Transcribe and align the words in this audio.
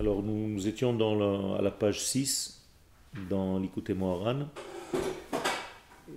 Alors 0.00 0.22
nous, 0.22 0.66
étions 0.66 0.94
dans 0.94 1.54
à 1.54 1.60
la 1.60 1.70
page 1.70 2.00
6 2.00 2.62
dans 3.28 3.58
l'Ikouté 3.58 3.92
Moharan 3.92 4.48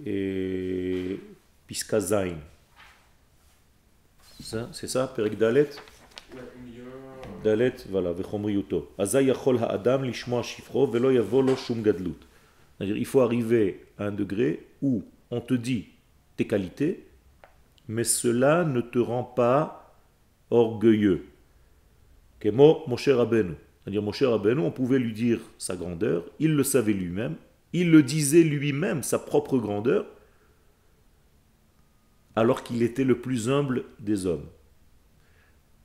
et 0.05 1.20
Piska 1.67 2.00
Zain. 2.00 2.38
C'est 4.40 4.88
ça, 4.88 5.08
Perik 5.14 5.38
Dalet? 5.38 5.69
Dalet, 7.43 7.75
voilà, 7.90 8.14
Vechomriuto. 8.14 8.91
Azayachol 8.98 9.61
ha'adam 9.61 10.05
lishmoa 10.05 10.42
shifro 10.42 10.88
velo 10.88 11.12
yavolo 11.12 11.57
shum 11.57 11.82
gadlut. 11.82 12.16
C'est-à-dire, 12.78 12.96
il 12.96 13.05
faut 13.05 13.20
arriver 13.20 13.88
à 13.98 14.05
un 14.05 14.12
degré 14.12 14.68
où 14.82 15.04
on 15.32 15.42
te 15.42 15.54
dit 15.54 15.88
tes 16.38 16.48
qualités, 16.48 17.05
mais 17.89 18.05
cela 18.05 18.64
ne 18.64 18.80
te 18.80 19.00
rend 19.00 19.23
pas 19.23 19.94
orgueilleux. 20.50 21.26
Kemo 22.39 22.84
Moshe 22.88 23.10
Rabbeinu. 23.10 23.55
C'est-à-dire, 23.86 24.02
Moshe 24.02 24.24
Rabbeinu, 24.24 24.62
on 24.62 24.72
pouvait 24.72 24.98
lui 24.98 25.14
dire 25.14 25.39
sa 25.60 25.75
grandeur, 25.75 26.26
il 26.39 26.56
le 26.56 26.64
savait 26.64 26.92
lui-même, 26.92 27.36
il 27.71 27.92
le 27.92 28.02
disait 28.02 28.42
lui-même, 28.42 29.04
sa 29.04 29.20
propre 29.20 29.60
grandeur, 29.60 30.07
alors 32.35 32.63
qu'il 32.63 32.81
était 32.81 33.03
le 33.03 33.21
plus 33.21 33.48
humble 33.48 33.85
des 33.99 34.26
hommes. 34.26 34.48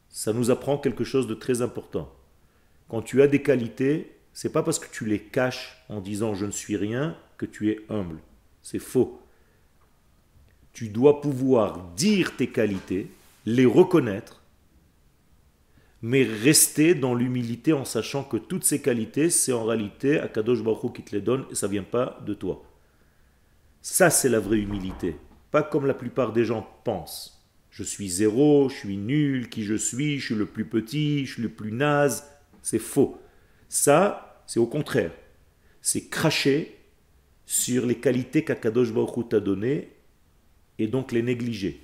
Ça 0.09 0.33
nous 0.33 0.51
apprend 0.51 0.79
quelque 0.79 1.05
chose 1.05 1.27
de 1.27 1.35
très 1.35 1.61
important. 1.61 2.11
Quand 2.89 3.03
tu 3.03 3.21
as 3.21 3.29
des 3.29 3.43
qualités, 3.43 4.17
c'est 4.33 4.51
pas 4.51 4.63
parce 4.63 4.79
que 4.79 4.91
tu 4.91 5.05
les 5.05 5.21
caches 5.21 5.77
en 5.91 6.01
disant 6.01 6.35
je 6.35 6.47
ne 6.47 6.51
suis 6.51 6.77
rien 6.77 7.19
que 7.37 7.45
tu 7.45 7.71
es 7.71 7.81
humble. 7.91 8.19
C'est 8.63 8.79
faux. 8.79 9.21
Tu 10.73 10.89
dois 10.89 11.21
pouvoir 11.21 11.91
dire 11.97 12.35
tes 12.35 12.49
qualités, 12.49 13.11
les 13.45 13.67
reconnaître, 13.67 14.40
mais 16.03 16.25
rester 16.25 16.95
dans 16.95 17.15
l'humilité 17.15 17.73
en 17.73 17.85
sachant 17.85 18.25
que 18.25 18.39
toutes 18.39 18.65
ces 18.65 18.81
qualités, 18.81 19.29
c'est 19.29 19.53
en 19.53 19.65
réalité 19.65 20.19
Akadosh 20.19 20.63
Baruch 20.63 20.95
qui 20.95 21.03
te 21.03 21.15
les 21.15 21.21
donne 21.21 21.45
et 21.51 21.55
ça 21.55 21.69
vient 21.69 21.83
pas 21.83 22.19
de 22.27 22.35
toi. 22.35 22.63
Ça, 23.83 24.11
c'est 24.11 24.29
la 24.29 24.41
vraie 24.41 24.59
humilité. 24.59 25.17
Pas 25.51 25.63
comme 25.63 25.87
la 25.87 25.95
plupart 25.95 26.33
des 26.33 26.45
gens 26.45 26.67
pensent. 26.85 27.45
Je 27.71 27.83
suis 27.83 28.09
zéro, 28.09 28.69
je 28.69 28.77
suis 28.77 28.97
nul, 28.97 29.49
qui 29.49 29.63
je 29.63 29.75
suis, 29.75 30.19
je 30.19 30.27
suis 30.27 30.35
le 30.35 30.47
plus 30.47 30.65
petit, 30.65 31.27
je 31.27 31.35
suis 31.35 31.43
le 31.43 31.49
plus 31.49 31.73
naze. 31.73 32.25
C'est 32.63 32.79
faux. 32.79 33.19
Ça, 33.69 34.43
c'est 34.47 34.61
au 34.61 34.67
contraire. 34.67 35.13
C'est 35.83 36.09
cracher 36.09 36.77
sur 37.47 37.87
les 37.87 37.97
qualités 37.97 38.45
qu'Akadosh 38.45 38.93
Baruch 38.93 39.29
t'a 39.29 39.41
données 39.41 39.91
et 40.79 40.89
donc 40.89 41.13
les 41.13 41.23
négliger. 41.23 41.81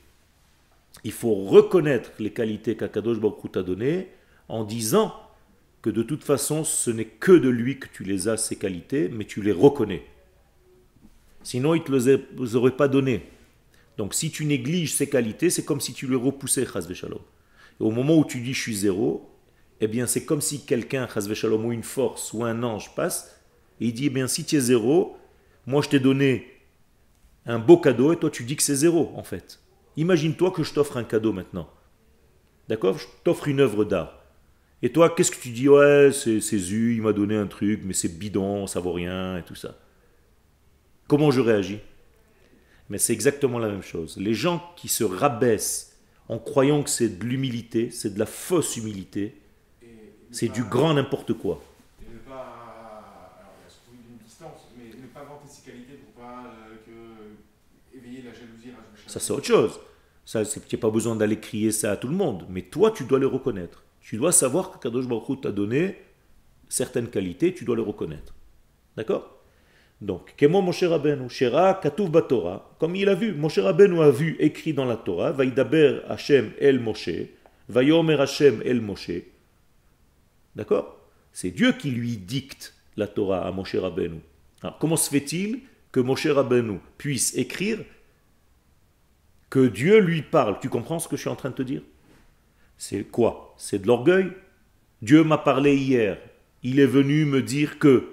Il 1.04 1.12
faut 1.12 1.34
reconnaître 1.34 2.10
les 2.18 2.32
qualités 2.32 2.76
qu'Akadosh 2.76 3.20
Baruch 3.20 3.52
t'a 3.52 3.62
données 3.62 4.08
en 4.48 4.64
disant 4.64 5.14
que 5.82 5.90
de 5.90 6.02
toute 6.02 6.24
façon, 6.24 6.64
ce 6.64 6.90
n'est 6.90 7.04
que 7.04 7.32
de 7.32 7.48
lui 7.48 7.78
que 7.78 7.88
tu 7.88 8.04
les 8.04 8.28
as, 8.28 8.36
ces 8.36 8.56
qualités, 8.56 9.08
mais 9.08 9.24
tu 9.24 9.42
les 9.42 9.52
reconnais. 9.52 10.04
Sinon, 11.42 11.74
il 11.74 11.80
ne 11.80 11.84
te 11.84 12.42
les 12.42 12.56
aurait 12.56 12.76
pas 12.76 12.88
données. 12.88 13.22
Donc 13.96 14.14
si 14.14 14.30
tu 14.30 14.44
négliges 14.44 14.94
ces 14.94 15.08
qualités, 15.08 15.50
c'est 15.50 15.64
comme 15.64 15.80
si 15.80 15.92
tu 15.92 16.06
les 16.06 16.16
repoussais, 16.16 16.66
chas 16.66 16.92
shalom. 16.92 17.20
Et 17.80 17.84
au 17.84 17.90
moment 17.90 18.16
où 18.16 18.24
tu 18.24 18.40
dis 18.40 18.52
je 18.52 18.60
suis 18.60 18.76
zéro, 18.76 19.30
eh 19.80 19.88
bien 19.88 20.06
c'est 20.06 20.24
comme 20.24 20.40
si 20.40 20.64
quelqu'un, 20.64 21.08
chas 21.08 21.32
shalom, 21.32 21.64
ou 21.64 21.72
une 21.72 21.82
force, 21.82 22.32
ou 22.32 22.44
un 22.44 22.62
ange 22.62 22.94
passe, 22.94 23.40
et 23.80 23.86
il 23.86 23.92
dit, 23.92 24.06
eh 24.06 24.10
bien 24.10 24.26
si 24.26 24.44
tu 24.44 24.56
es 24.56 24.60
zéro, 24.60 25.16
moi 25.66 25.82
je 25.82 25.90
t'ai 25.90 26.00
donné 26.00 26.50
un 27.46 27.58
beau 27.58 27.78
cadeau, 27.78 28.12
et 28.12 28.16
toi 28.16 28.30
tu 28.30 28.44
dis 28.44 28.56
que 28.56 28.62
c'est 28.62 28.74
zéro, 28.74 29.12
en 29.14 29.22
fait. 29.22 29.60
Imagine-toi 29.96 30.50
que 30.50 30.62
je 30.62 30.74
t'offre 30.74 30.96
un 30.96 31.04
cadeau 31.04 31.32
maintenant. 31.32 31.70
D'accord? 32.68 32.98
Je 32.98 33.06
t'offre 33.24 33.48
une 33.48 33.60
œuvre 33.60 33.84
d'art. 33.84 34.25
Et 34.82 34.92
toi, 34.92 35.10
qu'est-ce 35.10 35.30
que 35.30 35.40
tu 35.40 35.50
dis? 35.50 35.68
Ouais, 35.68 36.10
c'est 36.12 36.40
Zu, 36.40 36.94
il 36.94 37.02
m'a 37.02 37.12
donné 37.12 37.36
un 37.36 37.46
truc, 37.46 37.80
mais 37.84 37.94
c'est 37.94 38.18
bidon, 38.18 38.66
ça 38.66 38.80
vaut 38.80 38.92
rien, 38.92 39.38
et 39.38 39.42
tout 39.42 39.54
ça. 39.54 39.78
Comment 41.08 41.30
je 41.30 41.40
réagis? 41.40 41.80
Mais 42.88 42.98
c'est 42.98 43.12
exactement 43.12 43.58
la 43.58 43.68
même 43.68 43.82
chose. 43.82 44.16
Les 44.18 44.34
gens 44.34 44.62
qui 44.76 44.88
se 44.88 45.02
rabaissent 45.02 45.98
en 46.28 46.38
croyant 46.38 46.82
que 46.82 46.90
c'est 46.90 47.18
de 47.18 47.24
l'humilité, 47.24 47.90
c'est 47.90 48.14
de 48.14 48.18
la 48.18 48.26
fausse 48.26 48.76
humilité, 48.76 49.34
c'est 50.30 50.48
du 50.48 50.64
grand 50.64 50.94
n'importe 50.94 51.32
quoi. 51.32 51.62
Et 52.02 52.12
ne 52.12 52.18
pas, 52.18 52.34
alors 53.38 53.54
il 53.58 53.64
y 53.64 53.66
a 53.66 53.70
surtout 53.70 53.92
une 53.92 54.18
distance, 54.24 54.68
mais 54.76 54.84
ne 55.00 55.06
pas 55.06 55.24
vanter 55.24 55.48
ses 55.48 55.70
qualités 55.70 55.94
pour 55.94 56.22
pas 56.22 56.44
euh, 56.44 56.76
que, 56.84 57.96
éveiller 57.96 58.22
la 58.22 58.32
jalousie. 58.32 58.70
Ça 59.06 59.20
c'est 59.20 59.32
autre 59.32 59.46
chose. 59.46 59.80
Ça, 60.24 60.42
n'as 60.42 60.78
pas 60.78 60.90
besoin 60.90 61.14
d'aller 61.14 61.38
crier 61.38 61.70
ça 61.70 61.92
à 61.92 61.96
tout 61.96 62.08
le 62.08 62.16
monde, 62.16 62.46
mais 62.50 62.62
toi 62.62 62.90
tu 62.90 63.04
dois 63.04 63.18
le 63.18 63.28
reconnaître. 63.28 63.85
Tu 64.06 64.18
dois 64.18 64.30
savoir 64.30 64.70
que 64.70 64.78
Kadosh 64.78 65.08
Baruch 65.08 65.40
t'a 65.40 65.50
donné 65.50 65.96
certaines 66.68 67.08
qualités, 67.08 67.52
tu 67.52 67.64
dois 67.64 67.74
les 67.74 67.82
reconnaître. 67.82 68.36
D'accord? 68.96 69.42
Donc, 70.00 70.32
Kemo 70.36 70.62
Moshe 70.62 70.84
Rabbeinu, 70.84 71.28
Shera 71.28 71.80
comme 72.78 72.94
il 72.94 73.08
a 73.08 73.16
vu, 73.16 73.34
Moshe 73.34 73.58
Rabbeinu 73.58 74.00
a 74.02 74.10
vu 74.10 74.36
écrit 74.38 74.74
dans 74.74 74.84
la 74.84 74.94
Torah, 74.94 75.32
Vaidaber 75.32 76.02
Hashem 76.08 76.52
El 76.60 76.78
Moshe, 76.78 77.10
Vayomer 77.68 78.20
Hashem 78.20 78.62
El 78.64 78.80
Moshe. 78.80 79.22
D'accord? 80.54 81.00
C'est 81.32 81.50
Dieu 81.50 81.72
qui 81.72 81.90
lui 81.90 82.16
dicte 82.16 82.74
la 82.96 83.08
Torah 83.08 83.44
à 83.44 83.50
Moshe 83.50 83.74
Rabbeinu. 83.74 84.20
Alors, 84.62 84.78
comment 84.78 84.96
se 84.96 85.10
fait-il 85.10 85.62
que 85.90 85.98
Moshe 85.98 86.28
Rabbeinu 86.28 86.78
puisse 86.96 87.36
écrire 87.36 87.80
que 89.50 89.66
Dieu 89.66 89.98
lui 89.98 90.22
parle? 90.22 90.60
Tu 90.60 90.68
comprends 90.68 91.00
ce 91.00 91.08
que 91.08 91.16
je 91.16 91.22
suis 91.22 91.30
en 91.30 91.34
train 91.34 91.50
de 91.50 91.56
te 91.56 91.62
dire? 91.62 91.82
C'est 92.78 93.04
quoi? 93.04 93.54
C'est 93.56 93.80
de 93.80 93.86
l'orgueil? 93.86 94.32
Dieu 95.02 95.24
m'a 95.24 95.38
parlé 95.38 95.76
hier. 95.76 96.18
Il 96.62 96.80
est 96.80 96.86
venu 96.86 97.24
me 97.24 97.42
dire 97.42 97.78
que 97.78 98.12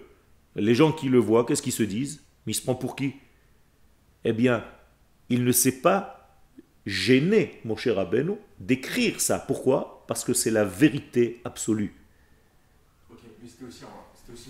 les 0.55 0.75
gens 0.75 0.91
qui 0.91 1.09
le 1.09 1.17
voient, 1.19 1.45
qu'est-ce 1.45 1.61
qu'ils 1.61 1.71
se 1.71 1.83
disent? 1.83 2.23
Mais 2.45 2.51
il 2.51 2.55
se 2.55 2.61
prend 2.61 2.75
pour 2.75 2.95
qui? 2.95 3.15
Eh 4.25 4.33
bien, 4.33 4.63
il 5.29 5.43
ne 5.43 5.51
s'est 5.51 5.81
pas 5.81 6.37
gêné, 6.85 7.59
mon 7.65 7.75
cher 7.75 7.95
Rabbeinu, 7.95 8.33
d'écrire 8.59 9.21
ça. 9.21 9.39
Pourquoi? 9.39 10.03
Parce 10.07 10.23
que 10.23 10.33
c'est 10.33 10.51
la 10.51 10.65
vérité 10.65 11.41
absolue. 11.45 11.95
Ok, 13.11 13.19
mais 13.41 13.49
c'était 13.49 13.65
aussi, 13.65 14.49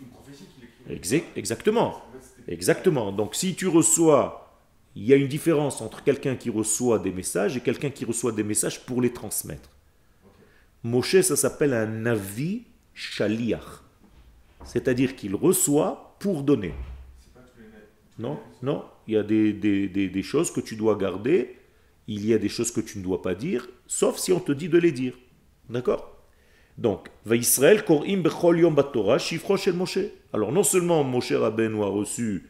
une 0.00 0.08
prophétie 0.08 0.44
qu'il 0.54 0.94
écrit. 0.94 1.24
exactement. 1.36 2.02
Exactement. 2.48 3.12
Donc 3.12 3.34
si 3.34 3.54
tu 3.54 3.68
reçois, 3.68 4.51
il 4.94 5.04
y 5.04 5.12
a 5.12 5.16
une 5.16 5.28
différence 5.28 5.80
entre 5.80 6.02
quelqu'un 6.04 6.36
qui 6.36 6.50
reçoit 6.50 6.98
des 6.98 7.12
messages 7.12 7.56
et 7.56 7.60
quelqu'un 7.60 7.90
qui 7.90 8.04
reçoit 8.04 8.32
des 8.32 8.44
messages 8.44 8.84
pour 8.84 9.00
les 9.00 9.12
transmettre. 9.12 9.70
Moshe, 10.82 11.20
ça 11.20 11.36
s'appelle 11.36 11.72
un 11.72 11.86
navi 11.86 12.64
shaliach 12.94 13.82
c'est-à-dire 14.64 15.16
qu'il 15.16 15.34
reçoit 15.34 16.16
pour 16.18 16.42
donner. 16.42 16.74
Non, 18.18 18.38
non, 18.62 18.84
il 19.06 19.14
y 19.14 19.16
a 19.16 19.22
des, 19.22 19.52
des, 19.52 20.22
choses 20.22 20.50
que 20.50 20.60
tu 20.60 20.76
dois 20.76 20.96
garder, 20.96 21.56
il 22.06 22.26
y 22.26 22.34
a 22.34 22.38
des 22.38 22.48
choses 22.48 22.70
que 22.70 22.80
tu 22.80 22.98
ne 22.98 23.02
dois 23.02 23.22
pas 23.22 23.34
dire, 23.34 23.68
sauf 23.86 24.18
si 24.18 24.32
on 24.32 24.40
te 24.40 24.52
dit 24.52 24.68
de 24.68 24.78
les 24.78 24.92
dire. 24.92 25.14
D'accord? 25.68 26.08
Donc, 26.78 27.08
va 27.24 27.36
Israël 27.36 27.84
korim 27.84 28.22
bechol 28.22 28.60
yom 28.60 28.76
Torah 28.92 29.18
shel 29.18 29.74
Moshe. 29.74 29.98
Alors 30.32 30.52
non 30.52 30.62
seulement 30.62 31.04
Moshe 31.04 31.32
Rabbeinu 31.32 31.82
a 31.82 31.86
reçu 31.86 32.48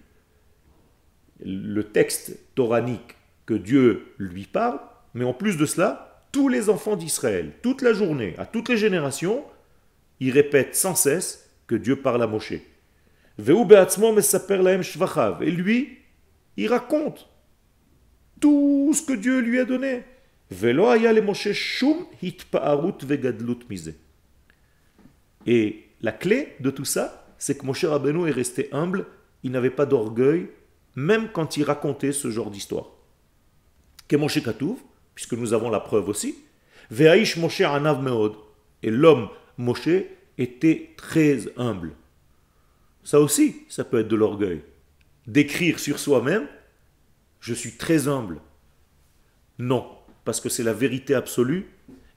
le 1.45 1.83
texte 1.85 2.39
toranique 2.55 3.17
que 3.47 3.55
Dieu 3.55 4.15
lui 4.19 4.45
parle, 4.45 4.81
mais 5.15 5.25
en 5.25 5.35
plus 5.35 5.57
de 5.57 5.67
cela, 5.67 6.25
tous 6.33 6.49
les 6.49 6.71
enfants 6.71 6.97
d'Israël, 6.97 7.53
toute 7.63 7.83
la 7.83 7.93
journée, 7.93 8.35
à 8.39 8.47
toutes 8.47 8.69
les 8.69 8.77
générations, 8.77 9.45
ils 10.21 10.31
répètent 10.31 10.77
sans 10.77 10.95
cesse 10.95 11.51
que 11.67 11.75
Dieu 11.75 11.97
parle 11.97 12.23
à 12.23 12.27
Moshe. 12.27 12.55
Et 15.43 15.51
lui, 15.51 15.99
il 16.57 16.69
raconte 16.69 17.29
tout 18.41 18.93
ce 18.95 19.03
que 19.03 19.13
Dieu 19.13 19.41
lui 19.41 19.59
a 19.59 19.65
donné. 19.65 20.05
Et 25.47 25.85
la 26.01 26.13
clé 26.13 26.57
de 26.61 26.71
tout 26.71 26.85
ça, 26.85 27.27
c'est 27.39 27.59
que 27.59 27.67
Moshe 27.67 27.85
Rabbeinu 27.85 28.29
est 28.29 28.33
resté 28.33 28.69
humble, 28.73 29.07
il 29.43 29.51
n'avait 29.51 29.71
pas 29.71 29.87
d'orgueil, 29.87 30.49
même 30.97 31.31
quand 31.33 31.57
il 31.57 31.65
racontait 31.65 32.13
ce 32.13 32.31
genre 32.31 32.51
d'histoire. 32.51 32.91
Moshe 34.13 34.43
Katouv, 34.43 34.77
puisque 35.15 35.33
nous 35.33 35.55
avons 35.55 35.71
la 35.71 35.81
preuve 35.81 36.09
aussi, 36.09 36.37
Ve'aish 36.91 37.39
Moshe 37.39 37.63
Anav 37.63 38.03
Meod, 38.03 38.35
et 38.83 38.91
l'homme 38.91 39.31
Moshe 39.57 39.89
était 40.39 40.91
très 40.97 41.41
humble. 41.57 41.93
Ça 43.05 43.21
aussi, 43.21 43.65
ça 43.69 43.85
peut 43.85 44.01
être 44.01 44.09
de 44.09 44.17
l'orgueil. 44.17 44.63
D'écrire 45.27 45.79
sur 45.79 45.99
soi-même, 45.99 46.47
je 47.41 47.55
suis 47.55 47.73
très 47.73 48.09
humble. 48.09 48.41
Non, 49.59 49.87
parce 50.25 50.41
que 50.41 50.49
c'est 50.49 50.63
la 50.63 50.73
vérité 50.73 51.15
absolue. 51.15 51.67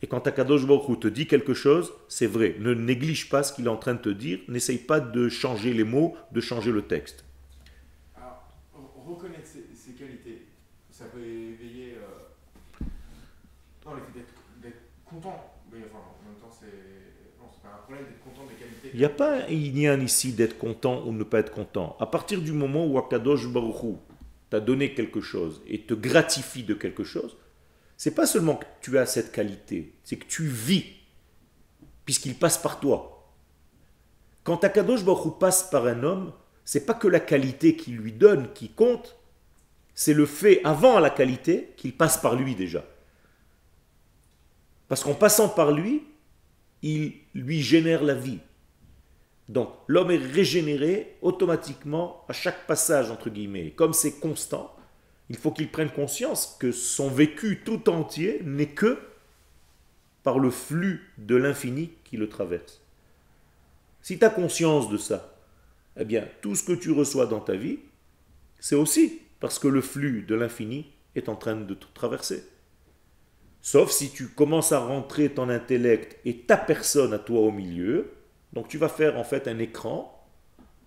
Et 0.01 0.07
quand 0.07 0.27
Akadosh 0.27 0.65
Baruch 0.65 0.99
te 0.99 1.07
dit 1.07 1.27
quelque 1.27 1.53
chose, 1.53 1.93
c'est 2.07 2.27
vrai. 2.27 2.55
Ne 2.59 2.73
néglige 2.73 3.29
pas 3.29 3.43
ce 3.43 3.53
qu'il 3.53 3.65
est 3.65 3.69
en 3.69 3.77
train 3.77 3.95
de 3.95 3.99
te 3.99 4.09
dire. 4.09 4.39
N'essaye 4.47 4.77
pas 4.77 4.99
de 4.99 5.29
changer 5.29 5.73
les 5.73 5.83
mots, 5.83 6.15
de 6.31 6.41
changer 6.41 6.71
le 6.71 6.83
texte. 6.83 7.25
Alors, 8.15 8.43
reconnaître 9.05 9.47
ses, 9.47 9.93
qualités, 9.93 10.45
ça 10.91 11.05
peut 11.05 11.19
éveiller 11.19 11.95
euh, 11.95 12.81
d'être 14.13 14.33
temps, 15.21 15.55
c'est 16.51 16.67
C'est 17.51 17.61
pas. 17.63 17.85
Il 18.93 18.99
n'y 18.99 19.05
a 19.05 19.09
pas 19.09 19.41
un 19.49 19.99
ici 19.99 20.33
d'être 20.33 20.57
content 20.57 21.03
ou 21.05 21.11
ne 21.11 21.23
pas 21.23 21.39
être 21.39 21.51
content. 21.51 21.95
À 21.99 22.05
partir 22.05 22.41
du 22.41 22.51
moment 22.51 22.85
où 22.85 22.97
Akadosh 22.97 23.47
Baruch 23.47 23.97
t'a 24.49 24.59
donné 24.59 24.93
quelque 24.93 25.21
chose 25.21 25.61
et 25.67 25.81
te 25.81 25.93
gratifie 25.93 26.63
de 26.63 26.73
quelque 26.73 27.03
chose, 27.03 27.37
c'est 27.97 28.15
pas 28.15 28.25
seulement 28.25 28.55
que 28.55 28.65
tu 28.81 28.97
as 28.97 29.05
cette 29.05 29.31
qualité, 29.31 29.93
c'est 30.03 30.17
que 30.17 30.25
tu 30.25 30.45
vis, 30.45 30.85
puisqu'il 32.05 32.35
passe 32.35 32.57
par 32.57 32.79
toi. 32.79 33.33
Quand 34.43 34.63
Akadosh 34.63 35.03
Baruch 35.03 35.39
passe 35.39 35.69
par 35.69 35.85
un 35.87 36.03
homme, 36.03 36.33
c'est 36.63 36.85
pas 36.85 36.93
que 36.93 37.07
la 37.07 37.19
qualité 37.19 37.75
qu'il 37.75 37.97
lui 37.97 38.11
donne 38.11 38.51
qui 38.53 38.69
compte, 38.69 39.17
c'est 39.93 40.13
le 40.13 40.25
fait 40.25 40.61
avant 40.63 40.99
la 40.99 41.09
qualité 41.09 41.73
qu'il 41.77 41.95
passe 41.95 42.17
par 42.17 42.35
lui 42.35 42.55
déjà. 42.55 42.83
Parce 44.87 45.03
qu'en 45.03 45.13
passant 45.13 45.49
par 45.49 45.71
lui, 45.71 46.03
il 46.81 47.13
lui 47.33 47.61
génère 47.61 48.03
la 48.03 48.13
vie. 48.13 48.39
Donc 49.49 49.69
l'homme 49.87 50.11
est 50.11 50.17
régénéré 50.17 51.17
automatiquement 51.21 52.23
à 52.27 52.33
chaque 52.33 52.67
passage, 52.67 53.11
entre 53.11 53.29
guillemets. 53.29 53.71
Comme 53.71 53.93
c'est 53.93 54.19
constant, 54.19 54.75
il 55.29 55.37
faut 55.37 55.51
qu'il 55.51 55.71
prenne 55.71 55.89
conscience 55.89 56.55
que 56.59 56.71
son 56.71 57.09
vécu 57.09 57.61
tout 57.63 57.89
entier 57.89 58.41
n'est 58.43 58.69
que 58.69 58.99
par 60.23 60.39
le 60.39 60.49
flux 60.49 61.11
de 61.17 61.35
l'infini 61.35 61.91
qui 62.03 62.17
le 62.17 62.29
traverse. 62.29 62.81
Si 64.01 64.19
tu 64.19 64.25
as 64.25 64.29
conscience 64.29 64.89
de 64.89 64.97
ça, 64.97 65.35
eh 65.97 66.05
bien, 66.05 66.27
tout 66.41 66.55
ce 66.55 66.63
que 66.63 66.73
tu 66.73 66.91
reçois 66.91 67.25
dans 67.25 67.39
ta 67.39 67.55
vie, 67.55 67.79
c'est 68.59 68.75
aussi 68.75 69.21
parce 69.39 69.59
que 69.59 69.67
le 69.67 69.81
flux 69.81 70.23
de 70.23 70.35
l'infini 70.35 70.91
est 71.15 71.29
en 71.29 71.35
train 71.35 71.55
de 71.55 71.73
te 71.73 71.85
traverser. 71.93 72.43
Sauf 73.65 73.89
si 73.89 74.11
tu 74.11 74.27
commences 74.27 74.71
à 74.73 74.79
rentrer 74.79 75.29
ton 75.29 75.49
intellect 75.49 76.19
et 76.23 76.37
ta 76.41 76.55
personne 76.55 77.13
à 77.13 77.17
toi 77.17 77.39
au 77.39 77.51
milieu, 77.51 78.11
donc 78.53 78.67
tu 78.67 78.77
vas 78.77 78.89
faire 78.89 79.17
en 79.17 79.23
fait 79.23 79.47
un 79.47 79.57
écran 79.57 80.23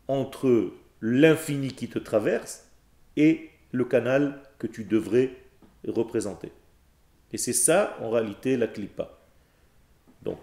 entre 0.06 0.70
l'infini 1.00 1.72
qui 1.72 1.88
te 1.88 1.98
traverse 1.98 2.68
et 3.16 3.50
le 3.72 3.84
canal 3.84 4.40
que 4.60 4.68
tu 4.68 4.84
devrais 4.84 5.32
représenter. 5.88 6.52
Et 7.32 7.38
c'est 7.38 7.52
ça 7.52 7.96
en 8.00 8.10
réalité 8.10 8.56
la 8.56 8.68
clipa. 8.68 9.18
Donc 10.22 10.38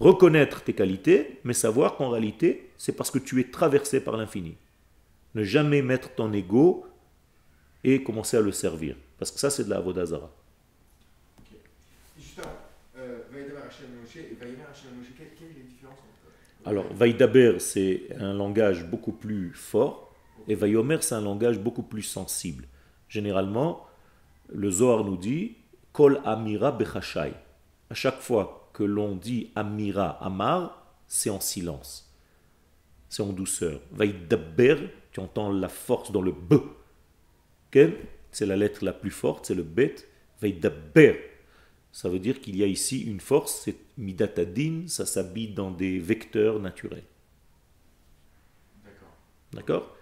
reconnaître 0.00 0.64
tes 0.64 0.74
qualités, 0.74 1.38
mais 1.44 1.54
savoir 1.54 1.94
qu'en 1.94 2.10
réalité 2.10 2.68
c'est 2.78 2.96
parce 2.96 3.12
que 3.12 3.20
tu 3.20 3.38
es 3.40 3.44
traversé 3.44 4.00
par 4.00 4.16
l'infini. 4.16 4.56
Ne 5.36 5.44
jamais 5.44 5.82
mettre 5.82 6.14
ton 6.16 6.32
ego 6.32 6.84
et 7.84 8.02
commencer 8.02 8.36
à 8.36 8.40
le 8.40 8.50
servir. 8.50 8.96
Parce 9.20 9.30
que 9.30 9.38
ça 9.38 9.50
c'est 9.50 9.64
de 9.64 9.70
la 9.70 9.76
Avodazara. 9.76 10.32
Ok. 11.38 11.56
Justement, 12.18 12.46
euh, 12.98 13.20
Vaïdabar 13.30 13.64
Hashem 13.66 13.88
Moshe 14.00 14.16
et 14.16 14.36
Vaïmer 14.40 14.64
Hashem 14.70 14.90
Moshe, 14.96 15.12
quelle, 15.16 15.34
quelle 15.38 15.48
est 15.48 15.60
la 15.60 15.68
différence 15.68 15.98
entre 15.98 16.32
Alors 16.66 16.92
Vaïdaber 16.92 17.60
c'est 17.60 18.08
un 18.18 18.34
langage 18.34 18.84
beaucoup 18.84 19.12
plus 19.12 19.52
fort 19.54 20.12
et 20.48 20.56
Vayomer 20.56 20.98
c'est 21.00 21.14
un 21.14 21.20
langage 21.20 21.60
beaucoup 21.60 21.84
plus 21.84 22.02
sensible. 22.02 22.64
Généralement, 23.08 23.86
le 24.48 24.68
Zohar 24.68 25.04
nous 25.04 25.16
dit 25.16 25.58
Kol 25.92 26.20
Amira 26.24 26.72
Bechashai. 26.72 27.34
À 27.88 27.94
chaque 27.94 28.20
fois 28.20 28.68
que 28.72 28.82
l'on 28.82 29.14
dit 29.14 29.52
Amira 29.54 30.22
Amar, 30.24 30.92
c'est 31.06 31.30
en 31.30 31.38
silence. 31.38 32.12
C'est 33.08 33.22
en 33.22 33.32
douceur. 33.32 33.80
Vaïdaber, 33.92 34.88
tu 35.12 35.20
entends 35.20 35.52
la 35.52 35.68
force 35.68 36.10
dans 36.10 36.20
le 36.20 36.32
B. 36.32 36.54
Ken, 37.70 37.92
c'est 38.32 38.44
la 38.44 38.56
lettre 38.56 38.84
la 38.84 38.92
plus 38.92 39.12
forte, 39.12 39.46
c'est 39.46 39.54
le 39.54 39.62
Bet. 39.62 39.94
Vaïdaber. 40.40 41.20
Ça 41.92 42.08
veut 42.08 42.18
dire 42.18 42.40
qu'il 42.40 42.56
y 42.56 42.62
a 42.62 42.66
ici 42.66 43.02
une 43.02 43.20
force, 43.20 43.62
c'est 43.64 43.76
Midatadin, 43.96 44.84
ça 44.86 45.06
s'habille 45.06 45.48
dans 45.48 45.70
des 45.70 45.98
vecteurs 45.98 46.60
naturels. 46.60 47.04
D'accord. 48.84 49.08
D'accord? 49.52 49.96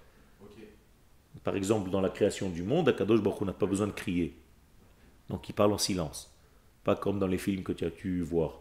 Par 1.44 1.56
exemple, 1.56 1.90
dans 1.90 2.00
la 2.00 2.08
création 2.08 2.48
du 2.48 2.62
monde, 2.62 2.88
Akadosh 2.88 3.20
Baruch 3.20 3.42
n'a 3.42 3.52
pas 3.52 3.66
besoin 3.66 3.86
de 3.86 3.92
crier. 3.92 4.34
Donc 5.28 5.48
il 5.48 5.52
parle 5.52 5.72
en 5.72 5.78
silence. 5.78 6.34
Pas 6.82 6.96
comme 6.96 7.18
dans 7.18 7.26
les 7.26 7.38
films 7.38 7.62
que 7.62 7.72
tu 7.72 7.84
as 7.84 7.90
pu 7.90 8.22
voir. 8.22 8.60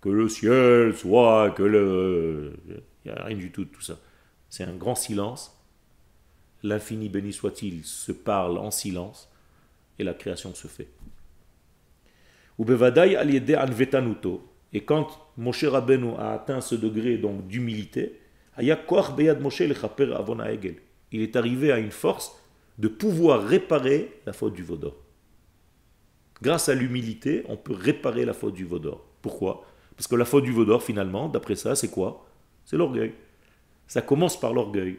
Que 0.00 0.10
le 0.10 0.28
ciel 0.28 0.94
soit, 0.94 1.50
que 1.52 1.62
le... 1.62 2.54
Il 3.04 3.10
n'y 3.10 3.18
a 3.18 3.24
rien 3.24 3.36
du 3.36 3.50
tout 3.50 3.64
de 3.64 3.70
tout 3.70 3.80
ça. 3.80 3.98
C'est 4.50 4.64
un 4.64 4.74
grand 4.74 4.94
silence. 4.94 5.58
L'infini 6.62 7.08
béni 7.08 7.32
soit-il 7.32 7.84
se 7.84 8.12
parle 8.12 8.58
en 8.58 8.70
silence 8.70 9.30
et 9.98 10.04
la 10.04 10.14
création 10.14 10.54
se 10.54 10.68
fait. 10.68 10.88
Ubevadai 12.58 13.16
al. 13.16 13.30
Et 14.72 14.84
quand 14.84 15.08
Moshe 15.36 15.64
Rabbeinu 15.64 16.14
a 16.18 16.32
atteint 16.32 16.60
ce 16.60 16.74
degré 16.74 17.16
donc 17.16 17.46
d'humilité, 17.46 18.20
il 18.58 18.70
est 21.12 21.36
arrivé 21.36 21.72
à 21.72 21.78
une 21.78 21.90
force 21.90 22.40
de 22.78 22.88
pouvoir 22.88 23.44
réparer 23.44 24.20
la 24.26 24.32
faute 24.32 24.54
du 24.54 24.62
vaudor. 24.62 24.96
Grâce 26.42 26.68
à 26.68 26.74
l'humilité, 26.74 27.44
on 27.48 27.56
peut 27.56 27.74
réparer 27.74 28.24
la 28.24 28.32
faute 28.32 28.54
du 28.54 28.64
vaudor. 28.64 29.06
Pourquoi? 29.22 29.64
Parce 29.96 30.08
que 30.08 30.16
la 30.16 30.24
faute 30.24 30.44
du 30.44 30.52
vaudor, 30.52 30.82
finalement, 30.82 31.28
d'après 31.28 31.54
ça, 31.54 31.74
c'est 31.74 31.90
quoi? 31.90 32.26
C'est 32.64 32.76
l'orgueil. 32.76 33.14
Ça 33.86 34.02
commence 34.02 34.38
par 34.38 34.52
l'orgueil. 34.52 34.98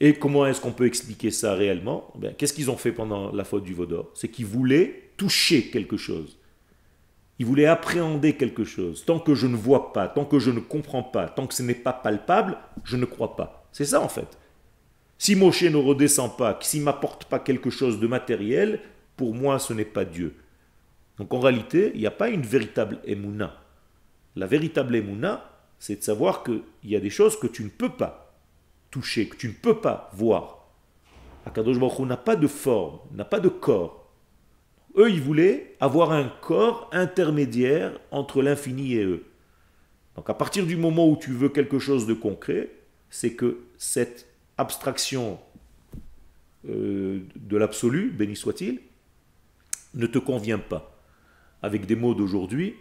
Et 0.00 0.14
comment 0.14 0.46
est-ce 0.46 0.60
qu'on 0.60 0.72
peut 0.72 0.86
expliquer 0.86 1.30
ça 1.30 1.54
réellement? 1.54 2.12
Ben, 2.16 2.34
Qu'est-ce 2.34 2.52
qu'ils 2.52 2.70
ont 2.70 2.76
fait 2.76 2.92
pendant 2.92 3.32
la 3.32 3.44
faute 3.44 3.64
du 3.64 3.72
vaudor? 3.72 4.10
C'est 4.14 4.28
qu'ils 4.28 4.46
voulaient 4.46 5.10
toucher 5.16 5.68
quelque 5.70 5.96
chose. 5.96 6.38
Ils 7.38 7.46
voulaient 7.46 7.66
appréhender 7.66 8.34
quelque 8.34 8.64
chose. 8.64 9.04
Tant 9.04 9.18
que 9.18 9.34
je 9.34 9.46
ne 9.46 9.56
vois 9.56 9.92
pas, 9.92 10.08
tant 10.08 10.24
que 10.24 10.38
je 10.38 10.50
ne 10.50 10.60
comprends 10.60 11.02
pas, 11.02 11.28
tant 11.28 11.46
que 11.46 11.54
ce 11.54 11.62
n'est 11.62 11.74
pas 11.74 11.92
palpable, 11.92 12.58
je 12.84 12.96
ne 12.96 13.04
crois 13.04 13.36
pas. 13.36 13.68
C'est 13.72 13.84
ça 13.84 14.00
en 14.00 14.08
fait. 14.08 14.38
Si 15.18 15.34
Moshe 15.34 15.62
ne 15.62 15.76
redescend 15.76 16.36
pas, 16.36 16.58
s'il 16.60 16.82
m'apporte 16.82 17.24
pas 17.26 17.38
quelque 17.38 17.70
chose 17.70 18.00
de 18.00 18.06
matériel, 18.06 18.80
pour 19.16 19.34
moi 19.34 19.58
ce 19.58 19.72
n'est 19.72 19.84
pas 19.84 20.04
Dieu. 20.04 20.34
Donc 21.18 21.32
en 21.32 21.40
réalité, 21.40 21.92
il 21.94 22.00
n'y 22.00 22.06
a 22.06 22.10
pas 22.10 22.28
une 22.28 22.42
véritable 22.42 22.98
émouna. 23.04 23.54
La 24.34 24.46
véritable 24.46 24.96
émouna, 24.96 25.50
c'est 25.78 25.96
de 25.96 26.02
savoir 26.02 26.42
qu'il 26.42 26.62
y 26.84 26.96
a 26.96 27.00
des 27.00 27.10
choses 27.10 27.38
que 27.38 27.46
tu 27.46 27.64
ne 27.64 27.70
peux 27.70 27.88
pas 27.88 28.25
que 29.00 29.36
tu 29.36 29.48
ne 29.48 29.52
peux 29.52 29.80
pas 29.80 30.10
voir. 30.14 30.68
Akadosh 31.46 31.78
Baruch 31.78 32.00
n'a 32.00 32.16
pas 32.16 32.36
de 32.36 32.46
forme, 32.46 32.98
n'a 33.12 33.24
pas 33.24 33.40
de 33.40 33.48
corps. 33.48 34.10
Eux, 34.96 35.10
ils 35.10 35.20
voulaient 35.20 35.76
avoir 35.80 36.12
un 36.12 36.24
corps 36.24 36.88
intermédiaire 36.92 38.00
entre 38.10 38.42
l'infini 38.42 38.94
et 38.94 39.04
eux. 39.04 39.24
Donc 40.16 40.30
à 40.30 40.34
partir 40.34 40.66
du 40.66 40.76
moment 40.76 41.08
où 41.08 41.16
tu 41.16 41.32
veux 41.32 41.50
quelque 41.50 41.78
chose 41.78 42.06
de 42.06 42.14
concret, 42.14 42.70
c'est 43.10 43.34
que 43.34 43.58
cette 43.76 44.26
abstraction 44.56 45.38
euh, 46.68 47.20
de 47.36 47.56
l'absolu, 47.56 48.10
béni 48.10 48.34
soit-il, 48.34 48.80
ne 49.94 50.06
te 50.06 50.18
convient 50.18 50.58
pas. 50.58 50.98
Avec 51.62 51.86
des 51.86 51.96
mots 51.96 52.14
d'aujourd'hui, 52.14 52.74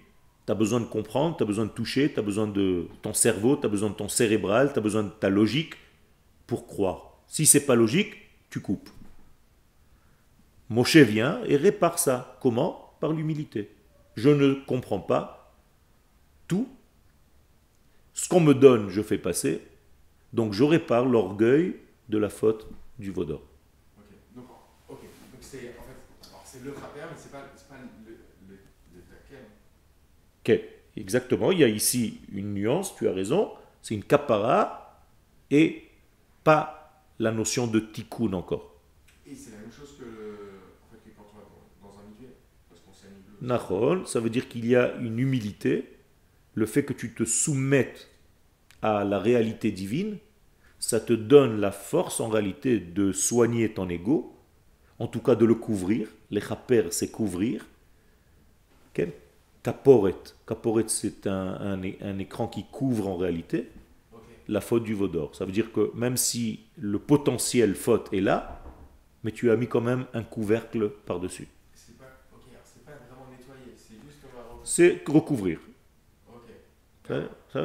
tu 0.46 0.52
as 0.52 0.56
besoin 0.56 0.80
de 0.80 0.86
comprendre, 0.86 1.36
tu 1.38 1.44
as 1.44 1.46
besoin 1.46 1.66
de 1.66 1.72
toucher, 1.72 2.12
tu 2.12 2.20
as 2.20 2.24
besoin 2.24 2.48
de 2.48 2.88
ton 3.02 3.14
cerveau, 3.14 3.58
tu 3.58 3.66
as 3.66 3.70
besoin 3.70 3.90
de 3.90 3.96
ton 3.96 4.08
cérébral, 4.08 4.72
tu 4.72 4.80
as 4.80 4.82
besoin 4.82 5.04
de 5.04 5.10
ta 5.10 5.30
logique 5.30 5.76
pour 6.48 6.68
croire. 6.68 7.18
Si 7.28 7.46
c'est 7.46 7.66
pas 7.66 7.76
logique, 7.76 8.16
tu 8.50 8.60
coupes. 8.62 8.90
Moshe 10.70 10.98
vient 10.98 11.44
et 11.46 11.58
répare 11.58 12.00
ça. 12.00 12.38
Comment? 12.42 12.96
Par 13.00 13.12
l'humilité. 13.12 13.70
Je 14.16 14.30
ne 14.30 14.54
comprends 14.66 15.00
pas 15.00 15.54
tout. 16.48 16.70
Ce 18.14 18.30
qu'on 18.30 18.40
me 18.40 18.54
donne, 18.54 18.90
je 18.90 19.02
fais 19.02 19.18
passer. 19.18 19.62
Donc 20.34 20.54
je 20.54 20.64
répare 20.64 21.06
l'orgueil 21.06 21.76
de 22.10 22.18
la 22.18 22.30
faute 22.30 22.68
du 22.98 23.12
vaudor. 23.12 23.42
Ok. 23.98 24.06
Donc, 24.36 24.46
ok. 24.90 25.02
Donc 25.02 25.42
c'est 25.42 25.76
en 25.78 25.84
fait, 25.84 26.60
le 26.64 26.72
mais 26.72 26.78
pas, 27.32 27.40
pas 27.40 27.78
le, 28.08 28.18
le, 28.48 28.60
le 28.96 29.02
taquet. 29.02 29.44
Ok, 30.42 30.70
exactement. 30.96 31.52
Il 31.52 31.60
y 31.60 31.64
a 31.64 31.68
ici 31.68 32.22
une 32.32 32.54
nuance, 32.54 32.96
tu 32.96 33.08
as 33.08 33.14
raison. 33.14 33.52
C'est 33.82 33.96
une 33.96 34.04
kapara 34.04 35.04
et 35.52 35.85
pas 36.46 37.04
la 37.20 37.32
notion 37.32 37.68
de 37.68 37.80
tikkun 37.80 38.32
encore. 38.34 38.76
Et 39.26 39.36
c'est 39.36 39.52
la 39.52 39.58
même 39.58 39.72
chose 39.72 39.98
que, 39.98 40.06
en 40.06 40.92
fait, 40.92 41.10
que 41.10 41.18
quand 41.18 41.26
on 41.34 41.38
va 41.38 41.44
dans, 41.82 42.00
un 42.00 42.04
milieu, 42.16 42.34
parce 42.70 42.80
qu'on 42.82 42.94
s'est 42.94 43.08
bleu. 43.10 43.48
Nahon, 43.48 44.06
ça 44.06 44.22
veut 44.22 44.30
dire 44.30 44.48
qu'il 44.48 44.66
y 44.66 44.76
a 44.76 44.96
une 44.98 45.20
humilité, 45.20 45.98
le 46.54 46.66
fait 46.66 46.86
que 46.86 46.94
tu 46.94 47.14
te 47.14 47.26
soumettes 47.26 48.10
à 48.82 49.04
la 49.04 49.20
réalité 49.20 49.72
divine, 49.72 50.18
ça 50.80 51.00
te 51.00 51.14
donne 51.14 51.60
la 51.60 51.72
force 51.72 52.20
en 52.20 52.30
réalité 52.30 52.80
de 52.80 53.12
soigner 53.12 53.74
ton 53.74 53.90
ego, 53.90 54.38
en 55.00 55.08
tout 55.08 55.22
cas 55.22 55.36
de 55.36 55.46
le 55.46 55.56
couvrir. 55.56 56.08
Les 56.30 56.42
chaper, 56.42 56.86
c'est 56.92 57.10
couvrir. 57.10 57.66
Kaporet. 59.64 60.14
Kaporet, 60.46 60.86
c'est 60.88 61.26
un, 61.26 61.82
un 61.82 62.20
écran 62.20 62.48
qui 62.48 62.66
couvre 62.66 63.08
en 63.08 63.18
réalité. 63.18 63.72
La 64.48 64.62
faute 64.62 64.84
du 64.84 64.94
vaudor. 64.94 65.36
Ça 65.36 65.46
veut 65.46 65.52
dire 65.52 65.72
que 65.72 65.92
même 65.96 66.18
si 66.18 66.66
le 66.78 67.00
potentiel 67.00 67.76
faute 67.76 68.10
est 68.14 68.22
là, 68.22 68.62
mais 69.24 69.32
tu 69.32 69.50
as 69.52 69.56
mis 69.56 69.68
quand 69.68 69.82
même 69.82 70.06
un 70.14 70.24
couvercle 70.24 70.90
par-dessus. 71.06 71.48
C'est 71.74 71.98
pas, 71.98 72.06
pas 72.86 72.92
vraiment 73.10 73.26
juste 73.38 75.08
recouvrir. 75.08 75.60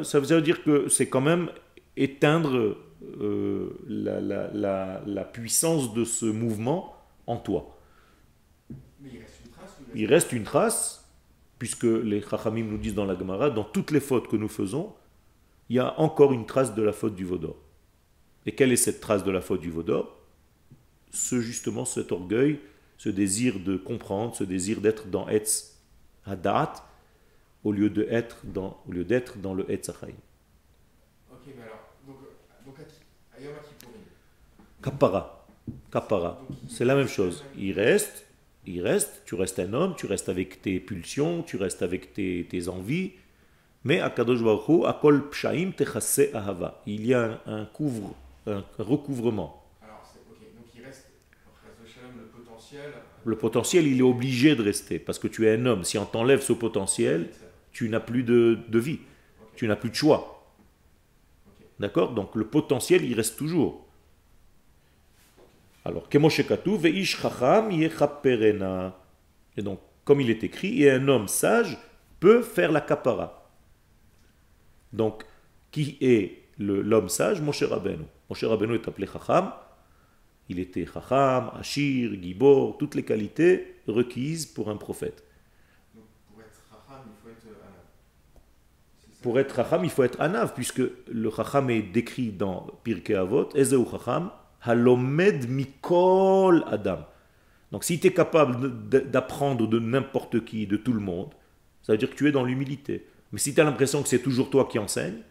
Ça, 0.05 0.21
veut 0.21 0.43
dire 0.43 0.63
que 0.63 0.89
c'est 0.89 1.09
quand 1.09 1.21
même 1.21 1.51
éteindre 1.97 2.77
euh, 3.21 3.71
la, 3.87 4.21
la- 4.21 4.51
la- 4.53 5.03
la 5.07 5.25
puissance 5.25 5.95
de 5.95 6.05
ce 6.05 6.27
mouvement 6.27 6.95
en 7.27 7.37
toi. 7.39 7.79
Mais 9.01 9.11
il 9.15 9.19
reste 9.21 9.41
une 9.45 9.51
trace 9.51 9.79
Il 9.95 10.07
reste 10.07 10.33
une 10.33 10.45
trace, 10.45 11.11
puisque 11.59 11.85
les 11.85 12.21
Chachamim 12.23 12.65
nous 12.65 12.79
disent 12.79 12.95
dans 12.95 13.07
la 13.07 13.19
Gemara, 13.19 13.51
dans 13.51 13.65
toutes 13.65 13.91
les 13.91 14.01
fautes 14.01 14.29
que 14.29 14.37
nous 14.37 14.49
faisons, 14.49 14.93
il 15.71 15.77
y 15.77 15.79
a 15.79 15.99
encore 16.01 16.33
une 16.33 16.47
trace 16.47 16.75
de 16.75 16.83
la 16.83 16.93
faute 16.93 17.15
du 17.15 17.25
Vaudor. 17.25 17.57
Et 18.45 18.53
quelle 18.53 18.73
est 18.73 18.77
cette 18.77 19.01
trace 19.01 19.23
de 19.23 19.31
la 19.31 19.41
faute 19.41 19.61
du 19.61 19.71
Vaudor? 19.71 20.19
Ce 21.13 21.41
justement, 21.41 21.85
cet 21.85 22.11
orgueil, 22.11 22.59
ce 22.99 23.09
désir 23.09 23.61
de 23.61 23.77
comprendre, 23.77 24.35
ce 24.35 24.43
désir 24.43 24.81
d'être 24.81 25.07
dans 25.07 25.29
Etz 25.29 25.79
Hadat, 26.27 26.75
au 27.63 27.71
lieu 27.71 27.89
de 27.89 28.05
être 28.11 28.39
dans, 28.45 28.83
au 28.89 28.93
lieu 28.93 29.05
d'être 29.05 29.39
dans 29.39 29.55
le 29.55 29.71
Etz 29.71 29.89
Hachaim. 29.89 30.15
Ok, 31.31 31.39
mais 31.57 31.63
alors, 31.63 31.89
donc, 32.05 32.17
donc 32.67 32.75
à 33.37 33.41
Yom. 33.41 33.55
Kapara. 34.83 35.47
Kapara. 35.93 36.43
C'est 36.69 36.85
la 36.85 36.97
même 36.97 37.09
chose. 37.09 37.45
Il 37.57 37.73
reste, 37.73 38.27
il 38.67 38.83
reste, 38.83 39.23
tu 39.25 39.37
restes 39.37 39.61
un 39.61 39.73
homme, 39.73 39.95
tu 39.97 40.07
restes 40.07 40.29
avec 40.29 40.63
tes 40.63 40.81
pulsions, 40.81 41.45
tu 41.45 41.57
restes 41.57 41.83
avec 41.83 42.13
tes, 42.13 42.45
tes 42.51 42.69
envies. 42.69 43.13
Mais 43.85 44.01
à 44.01 44.11
Kadosh 44.11 44.43
Baruch 44.43 44.85
Akol 44.87 45.31
Pshaim 45.31 45.73
Techase 45.73 46.29
Ahava. 46.35 46.83
Il 46.87 47.07
y 47.07 47.15
a 47.15 47.41
un, 47.47 47.61
un 47.61 47.65
couvre, 47.65 48.15
un 48.47 48.63
recouvrement. 48.79 49.65
Alors, 49.83 50.03
donc 50.57 50.67
il 50.77 50.85
reste, 50.85 51.11
le 52.17 52.25
potentiel. 52.27 52.93
Le 53.25 53.37
potentiel, 53.37 53.87
il 53.87 53.99
est 53.99 54.03
obligé 54.03 54.55
de 54.55 54.63
rester 54.63 54.99
parce 54.99 55.19
que 55.19 55.29
tu 55.29 55.47
es 55.47 55.55
un 55.55 55.65
homme. 55.67 55.85
Si 55.85 55.97
on 55.97 56.05
t'enlève 56.05 56.43
ce 56.43 56.53
potentiel, 56.53 57.31
tu 57.73 57.89
n'as 57.89 58.01
plus 58.01 58.23
de, 58.23 58.59
de 58.69 58.79
vie, 58.79 58.99
tu 59.57 59.67
n'as 59.67 59.77
plus 59.77 59.91
de 59.91 59.95
choix. 59.95 60.53
D'accord? 61.79 62.13
Donc 62.13 62.35
le 62.35 62.47
potentiel, 62.47 63.05
il 63.05 63.15
reste 63.15 63.39
toujours. 63.39 63.87
Alors, 65.87 66.11
Kemoshe 66.11 66.47
Katu, 66.47 66.77
Veish 66.77 67.19
Chacham. 67.19 67.71
Et 67.71 67.89
donc, 69.63 69.81
comme 70.05 70.21
il 70.21 70.29
est 70.29 70.45
écrit, 70.45 70.83
et 70.83 70.91
un 70.91 71.09
homme 71.09 71.27
sage 71.27 71.79
peut 72.21 72.43
faire 72.43 72.71
la 72.71 72.83
kapara. 72.83 73.40
Donc, 74.93 75.25
qui 75.71 75.97
est 76.01 76.43
l'homme 76.59 77.09
sage? 77.09 77.41
Moshe 77.41 77.63
Rabbeinu. 77.63 78.05
Moshe 78.29 78.45
Rabbeinu 78.45 78.75
est 78.75 78.89
appelé 78.89 79.07
Chacham. 79.07 79.53
Il 80.49 80.59
était 80.59 80.85
Chacham, 80.87 81.53
Ashir, 81.59 82.13
Gibor, 82.21 82.77
toutes 82.77 82.97
les 82.97 83.05
qualités 83.05 83.77
requises 83.87 84.47
pour 84.47 84.69
un 84.69 84.77
prophète. 84.77 85.25
Donc, 85.95 86.05
pour 86.29 86.41
être 86.41 86.61
Chacham, 86.69 87.03
il 87.07 87.15
faut 87.23 87.31
être 87.31 87.47
Anav. 87.63 89.23
Pour 89.23 89.39
être 89.39 89.55
Chacham, 89.55 89.85
il 89.85 89.91
faut 89.91 90.03
être 90.03 90.21
Anav, 90.21 90.55
puisque 90.55 90.83
le 91.09 91.31
Chacham 91.31 91.71
est 91.71 91.83
décrit 91.83 92.33
dans 92.33 92.67
Pirkei 92.83 93.15
Avot, 93.15 93.49
Ezeu 93.55 93.85
Chacham, 93.91 94.31
Halomed 94.63 95.49
Mikol 95.49 96.65
Adam. 96.67 97.07
Donc 97.73 97.85
si 97.85 98.01
tu 98.01 98.09
es 98.09 98.13
capable 98.13 98.89
d'apprendre 98.89 99.69
de 99.69 99.79
n'importe 99.79 100.45
qui, 100.45 100.67
de 100.67 100.77
tout 100.77 100.93
le 100.93 101.01
monde, 101.01 101.31
ça 101.83 101.93
veut 101.93 101.99
dire 101.99 102.11
que 102.11 102.17
tu 102.17 102.29
es 102.29 102.33
dans 102.33 102.45
l'humilité. 102.45 103.07
Mais 103.33 103.39
si 103.39 103.55
tu 103.55 103.61
as 103.61 103.65
l'impression 103.65 104.03
que 104.03 104.09
c'est 104.09 104.21
toujours 104.21 104.51
toi 104.51 104.69
qui 104.71 104.79
enseignes, 104.79 105.23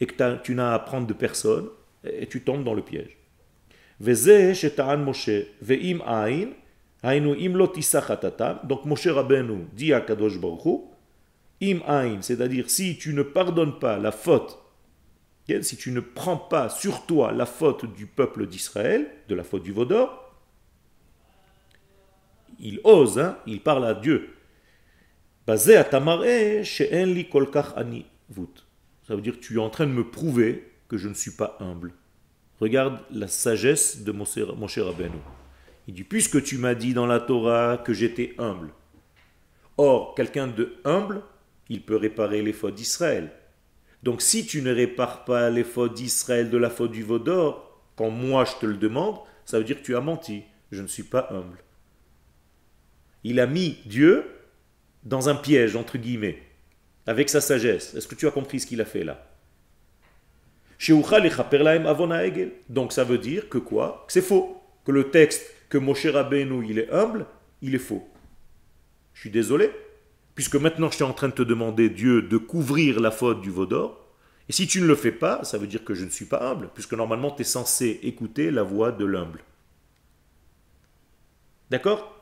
et 0.00 0.06
que 0.06 0.42
tu 0.42 0.54
n'as 0.54 0.72
à 0.72 0.74
apprendre 0.74 1.06
de 1.06 1.12
personne, 1.12 1.68
et 2.04 2.26
tu 2.26 2.42
tombes 2.42 2.64
dans 2.64 2.74
le 2.74 2.82
piège. 2.82 3.16
Donc 4.00 4.16
Moshe 8.86 9.06
Rabbeinu 9.06 9.66
dit 9.74 9.92
à 9.92 10.00
Kadosh 10.00 10.38
Baruch 10.38 10.80
Im 11.62 11.80
ain, 11.86 12.22
c'est-à-dire 12.22 12.70
si 12.70 12.96
tu 12.96 13.12
ne 13.12 13.22
pardonnes 13.22 13.78
pas 13.78 13.98
la 13.98 14.12
faute, 14.12 14.58
si 15.60 15.76
tu 15.76 15.92
ne 15.92 16.00
prends 16.00 16.38
pas 16.38 16.70
sur 16.70 17.04
toi 17.04 17.32
la 17.32 17.44
faute 17.44 17.92
du 17.94 18.06
peuple 18.06 18.46
d'Israël, 18.46 19.10
de 19.28 19.34
la 19.34 19.44
faute 19.44 19.62
du 19.62 19.72
Vaudor, 19.72 20.32
il 22.58 22.80
ose, 22.84 23.18
hein, 23.18 23.36
il 23.46 23.60
parle 23.60 23.84
à 23.84 23.92
Dieu. 23.94 24.30
Ça 25.56 25.84
veut 29.14 29.20
dire 29.20 29.40
tu 29.40 29.54
es 29.54 29.58
en 29.58 29.70
train 29.70 29.86
de 29.86 29.92
me 29.92 30.08
prouver 30.08 30.72
que 30.88 30.96
je 30.96 31.08
ne 31.08 31.14
suis 31.14 31.32
pas 31.32 31.56
humble. 31.60 31.92
Regarde 32.60 33.00
la 33.10 33.28
sagesse 33.28 34.02
de 34.02 34.12
Moshe 34.12 34.38
Moshe 34.56 34.78
Rabbeinu. 34.78 35.18
Il 35.88 35.94
dit, 35.94 36.04
puisque 36.04 36.42
tu 36.42 36.58
m'as 36.58 36.74
dit 36.74 36.94
dans 36.94 37.06
la 37.06 37.20
Torah 37.20 37.78
que 37.78 37.92
j'étais 37.92 38.34
humble, 38.38 38.70
Or, 39.82 40.14
quelqu'un 40.14 40.46
de 40.46 40.74
humble, 40.84 41.22
il 41.70 41.82
peut 41.82 41.96
réparer 41.96 42.42
les 42.42 42.52
fautes 42.52 42.74
d'Israël. 42.74 43.32
Donc, 44.02 44.20
si 44.20 44.44
tu 44.44 44.60
ne 44.60 44.74
répares 44.74 45.24
pas 45.24 45.48
les 45.48 45.64
fautes 45.64 45.94
d'Israël 45.94 46.50
de 46.50 46.58
la 46.58 46.68
faute 46.68 46.90
du 46.90 47.02
Vaudor, 47.02 47.80
quand 47.96 48.10
moi 48.10 48.44
je 48.44 48.56
te 48.60 48.66
le 48.66 48.76
demande, 48.76 49.16
ça 49.46 49.58
veut 49.58 49.64
dire 49.64 49.78
que 49.78 49.86
tu 49.86 49.96
as 49.96 50.02
menti. 50.02 50.42
Je 50.70 50.82
ne 50.82 50.86
suis 50.86 51.02
pas 51.02 51.28
humble. 51.30 51.56
Il 53.24 53.40
a 53.40 53.46
mis 53.46 53.78
Dieu 53.86 54.26
dans 55.04 55.28
un 55.28 55.34
piège, 55.34 55.76
entre 55.76 55.98
guillemets, 55.98 56.38
avec 57.06 57.28
sa 57.28 57.40
sagesse. 57.40 57.94
Est-ce 57.94 58.08
que 58.08 58.14
tu 58.14 58.26
as 58.26 58.30
compris 58.30 58.60
ce 58.60 58.66
qu'il 58.66 58.80
a 58.80 58.84
fait 58.84 59.04
là? 59.04 59.26
Donc, 62.68 62.92
ça 62.92 63.04
veut 63.04 63.18
dire 63.18 63.48
que 63.48 63.58
quoi? 63.58 64.04
Que 64.06 64.12
c'est 64.12 64.22
faux. 64.22 64.62
Que 64.84 64.92
le 64.92 65.10
texte 65.10 65.44
que 65.68 65.78
Moshe 65.78 66.06
Rabbeinu, 66.06 66.66
il 66.68 66.78
est 66.78 66.90
humble, 66.90 67.26
il 67.62 67.74
est 67.74 67.78
faux. 67.78 68.06
Je 69.14 69.20
suis 69.20 69.30
désolé, 69.30 69.70
puisque 70.34 70.56
maintenant 70.56 70.90
je 70.90 70.96
suis 70.96 71.04
en 71.04 71.12
train 71.12 71.28
de 71.28 71.34
te 71.34 71.42
demander, 71.42 71.90
Dieu, 71.90 72.22
de 72.22 72.36
couvrir 72.38 73.00
la 73.00 73.10
faute 73.10 73.40
du 73.40 73.50
Vaudor. 73.50 73.98
Et 74.48 74.52
si 74.52 74.66
tu 74.66 74.80
ne 74.80 74.86
le 74.86 74.96
fais 74.96 75.12
pas, 75.12 75.44
ça 75.44 75.58
veut 75.58 75.66
dire 75.66 75.84
que 75.84 75.94
je 75.94 76.04
ne 76.04 76.10
suis 76.10 76.24
pas 76.24 76.50
humble, 76.50 76.70
puisque 76.74 76.94
normalement 76.94 77.30
tu 77.30 77.42
es 77.42 77.44
censé 77.44 78.00
écouter 78.02 78.50
la 78.50 78.62
voix 78.62 78.90
de 78.90 79.04
l'humble. 79.04 79.44
D'accord? 81.70 82.19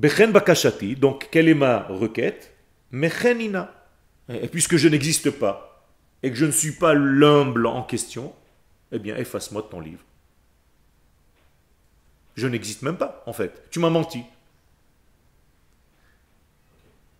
Bechen 0.00 0.32
bakashati, 0.32 0.96
donc 0.96 1.28
quelle 1.30 1.46
est 1.46 1.54
ma 1.54 1.82
requête? 1.88 2.56
Mechenina. 2.90 3.70
Puisque 4.50 4.76
je 4.76 4.88
n'existe 4.88 5.30
pas, 5.30 5.84
et 6.22 6.30
que 6.30 6.36
je 6.36 6.46
ne 6.46 6.52
suis 6.52 6.72
pas 6.72 6.94
l'humble 6.94 7.66
en 7.66 7.82
question, 7.82 8.32
eh 8.92 8.98
bien 8.98 9.14
efface-moi 9.16 9.68
ton 9.70 9.80
livre. 9.80 10.00
Je 12.36 12.46
n'existe 12.46 12.80
même 12.80 12.96
pas, 12.96 13.22
en 13.26 13.34
fait. 13.34 13.68
Tu 13.70 13.78
m'as 13.78 13.90
menti. 13.90 14.22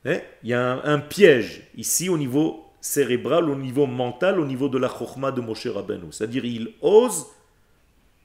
Eh, 0.06 0.20
Il 0.42 0.48
y 0.48 0.54
a 0.54 0.72
un, 0.72 0.94
un 0.94 1.00
piège 1.00 1.68
ici 1.76 2.08
au 2.08 2.16
niveau 2.16 2.64
cérébral, 2.80 3.50
au 3.50 3.56
niveau 3.56 3.86
mental, 3.86 4.40
au 4.40 4.46
niveau 4.46 4.70
de 4.70 4.78
la 4.78 4.88
chokhma 4.88 5.32
de 5.32 5.42
Moshe 5.42 5.66
Rabbeinu. 5.66 6.12
C'est-à-dire 6.12 6.46
il 6.46 6.72
ose 6.80 7.26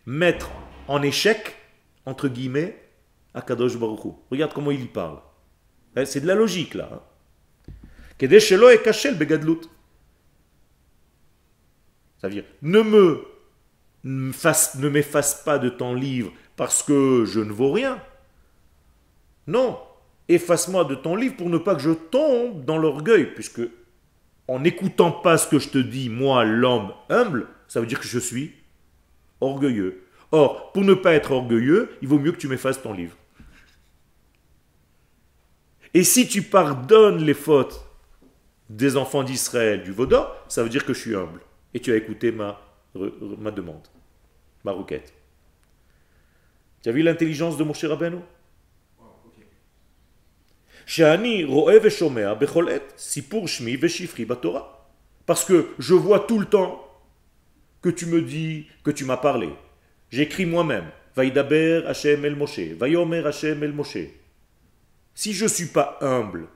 mettre 0.05 0.49
en 0.87 1.01
échec, 1.01 1.57
entre 2.05 2.29
guillemets, 2.29 2.84
Akadosh 3.35 3.77
Baruch 3.77 4.05
Hu. 4.05 4.09
Regarde 4.31 4.53
comment 4.53 4.71
il 4.71 4.81
y 4.81 4.87
parle. 4.87 5.19
Eh, 5.95 6.05
C'est 6.05 6.21
de 6.21 6.27
la 6.27 6.35
logique 6.35 6.73
là. 6.73 6.89
hein. 6.91 7.01
Kedei 8.17 8.39
shelo 8.39 8.69
ekashel 8.69 9.17
begadlut. 9.17 9.61
Ça 12.17 12.27
veut 12.27 12.33
dire, 12.33 12.45
ne 12.61 12.81
me 12.81 13.25
ne 14.05 14.89
m'efface 14.89 15.41
pas 15.43 15.57
de 15.59 15.69
ton 15.69 15.93
livre 15.95 16.31
parce 16.55 16.81
que 16.83 17.25
je 17.25 17.39
ne 17.39 17.51
vaux 17.51 17.71
rien. 17.71 18.01
Non, 19.47 19.79
efface-moi 20.29 20.85
de 20.85 20.95
ton 20.95 21.15
livre 21.15 21.35
pour 21.35 21.49
ne 21.49 21.57
pas 21.57 21.75
que 21.75 21.81
je 21.81 21.91
tombe 21.91 22.63
dans 22.65 22.77
l'orgueil, 22.77 23.33
puisque 23.33 23.61
en 24.47 24.59
n'écoutant 24.59 25.11
pas 25.11 25.37
ce 25.37 25.47
que 25.47 25.59
je 25.59 25.69
te 25.69 25.77
dis, 25.77 26.09
moi, 26.09 26.45
l'homme 26.45 26.93
humble, 27.09 27.47
ça 27.67 27.79
veut 27.81 27.87
dire 27.87 27.99
que 27.99 28.07
je 28.07 28.19
suis 28.19 28.53
orgueilleux. 29.41 30.03
Or, 30.31 30.71
pour 30.71 30.83
ne 30.83 30.93
pas 30.93 31.13
être 31.13 31.31
orgueilleux, 31.31 31.89
il 32.01 32.07
vaut 32.07 32.19
mieux 32.19 32.31
que 32.31 32.37
tu 32.37 32.47
m'effaces 32.47 32.81
ton 32.81 32.93
livre. 32.93 33.15
Et 35.95 36.03
si 36.03 36.27
tu 36.27 36.41
pardonnes 36.41 37.23
les 37.23 37.33
fautes 37.33 37.85
des 38.69 38.97
enfants 38.97 39.23
d'Israël 39.23 39.81
du 39.81 39.93
Vaudor, 39.93 40.35
ça 40.49 40.61
veut 40.61 40.67
dire 40.67 40.83
que 40.83 40.93
je 40.93 40.99
suis 40.99 41.15
humble. 41.15 41.39
Et 41.73 41.79
tu 41.79 41.93
as 41.93 41.95
écouté 41.95 42.33
ma, 42.33 42.59
ma 42.93 43.49
demande, 43.49 43.87
ma 44.65 44.73
requête. 44.73 45.13
Tu 46.83 46.89
as 46.89 46.91
vu 46.91 47.01
l'intelligence 47.01 47.55
de 47.55 47.63
mon 47.63 47.73
cher 47.73 47.91
Rabbeinu 47.91 48.17
parce 55.25 55.45
que 55.45 55.67
je 55.79 55.93
vois 55.93 56.19
tout 56.19 56.39
le 56.39 56.45
temps 56.45 56.87
que 57.81 57.89
tu 57.89 58.05
me 58.07 58.21
dis, 58.21 58.67
que 58.83 58.91
tu 58.91 59.05
m'as 59.05 59.15
parlé. 59.15 59.49
J'écris 60.11 60.45
moi-même. 60.45 60.91
Vaïdaber 61.15 61.83
Hashem 61.87 62.25
el 62.25 62.35
Moshe. 62.35 62.73
Vayomer 62.77 63.25
Hashem 63.25 63.63
el 63.63 63.71
Moshe. 63.71 64.24
Si 65.15 65.33
je 65.33 65.45
ne 65.45 65.49
suis 65.49 65.67
pas 65.67 65.97
humble 66.01 66.47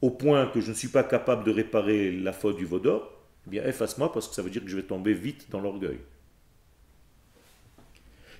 au 0.00 0.10
point 0.10 0.46
que 0.46 0.60
je 0.60 0.70
ne 0.70 0.74
suis 0.74 0.88
pas 0.88 1.02
capable 1.02 1.44
de 1.44 1.50
réparer 1.50 2.12
la 2.12 2.32
faute 2.32 2.56
du 2.56 2.64
Vaudor, 2.64 3.12
eh 3.46 3.50
bien 3.50 3.64
efface-moi 3.64 4.12
parce 4.12 4.28
que 4.28 4.34
ça 4.34 4.42
veut 4.42 4.50
dire 4.50 4.62
que 4.62 4.70
je 4.70 4.76
vais 4.76 4.84
tomber 4.84 5.12
vite 5.12 5.50
dans 5.50 5.60
l'orgueil. 5.60 5.98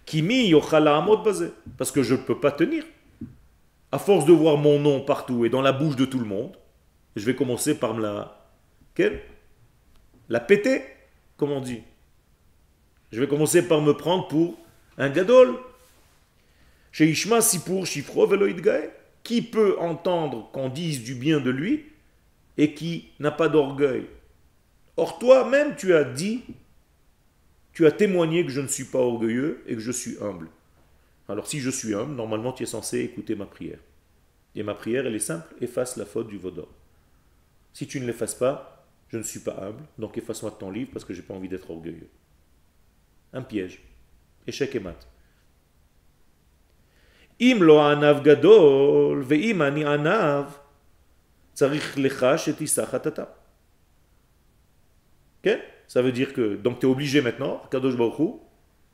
Kimi. 0.07 0.52
Parce 1.76 1.90
que 1.90 2.02
je 2.02 2.14
ne 2.14 2.21
peux 2.21 2.38
pas 2.38 2.52
tenir. 2.52 2.85
À 3.92 3.99
force 3.99 4.25
de 4.25 4.33
voir 4.33 4.57
mon 4.57 4.78
nom 4.78 5.00
partout 5.00 5.45
et 5.45 5.50
dans 5.50 5.62
la 5.62 5.73
bouche 5.73 5.97
de 5.97 6.04
tout 6.04 6.21
le 6.21 6.25
monde, 6.25 6.57
Je 7.16 7.26
vais 7.26 7.35
commencer 7.35 7.75
par 7.75 7.95
me 7.95 8.02
la. 8.02 8.49
Quelle? 8.95 9.21
La 10.28 10.38
péter, 10.38 10.85
comme 11.37 11.50
on 11.50 11.61
dit. 11.61 11.83
Je 13.11 13.21
vais 13.21 13.26
commencer 13.26 13.66
par 13.66 13.83
me 13.83 13.97
prendre 13.97 14.28
pour 14.28 14.57
un 14.97 15.11
gadol. 15.11 15.59
Chez 16.92 17.09
Ishma 17.09 17.40
Sipur 17.40 17.85
Shifro 17.85 18.28
Veloïdgae. 18.28 19.00
Qui 19.23 19.43
peut 19.43 19.79
entendre 19.79 20.50
qu'on 20.53 20.69
dise 20.69 21.03
du 21.03 21.15
bien 21.15 21.41
de 21.41 21.50
lui 21.50 21.85
et 22.57 22.75
qui 22.75 23.11
n'a 23.19 23.31
pas 23.31 23.49
d'orgueil? 23.49 24.07
Or, 24.97 25.19
toi-même, 25.19 25.77
tu 25.77 25.95
as 25.95 26.05
dit, 26.05 26.43
tu 27.73 27.87
as 27.87 27.93
témoigné 27.93 28.45
que 28.45 28.50
je 28.50 28.61
ne 28.61 28.69
suis 28.69 28.85
pas 28.85 28.99
orgueilleux 28.99 29.62
et 29.67 29.75
que 29.75 29.81
je 29.81 29.93
suis 29.93 30.17
humble. 30.21 30.49
Alors, 31.29 31.47
si 31.47 31.61
je 31.61 31.71
suis 31.71 31.95
humble, 31.95 32.15
normalement, 32.15 32.53
tu 32.53 32.65
es 32.65 32.67
censé 32.67 33.00
écouter 33.00 33.35
ma 33.35 33.47
prière. 33.47 33.79
Et 34.55 34.62
ma 34.62 34.75
prière, 34.75 35.07
elle 35.07 35.15
est 35.15 35.21
simple 35.21 35.55
efface 35.61 35.97
la 35.97 36.05
faute 36.05 36.29
du 36.29 36.39
vaudor. 36.39 36.69
Si 37.73 37.87
tu 37.87 38.00
ne 38.00 38.07
l'effaces 38.07 38.35
pas, 38.35 38.87
je 39.09 39.17
ne 39.19 39.23
suis 39.23 39.41
pas 39.41 39.57
humble, 39.62 39.83
donc 39.99 40.19
efface-moi 40.19 40.50
de 40.50 40.57
ton 40.57 40.71
livre 40.71 40.91
parce 40.93 41.05
que 41.05 41.15
je 41.15 41.21
n'ai 41.21 41.27
pas 41.27 41.35
envie 41.35 41.49
d'être 41.49 41.71
orgueilleux. 41.71 42.09
Un 43.33 43.43
piège. 43.43 43.81
Échec 44.47 44.75
et 44.75 44.81
mat. 44.81 45.07
Ça 55.88 56.02
veut 56.02 56.12
dire 56.12 56.32
que, 56.32 56.54
donc 56.54 56.78
tu 56.78 56.87
es 56.87 56.88
obligé 56.88 57.20
maintenant, 57.20 57.62
Kadosh 57.70 57.97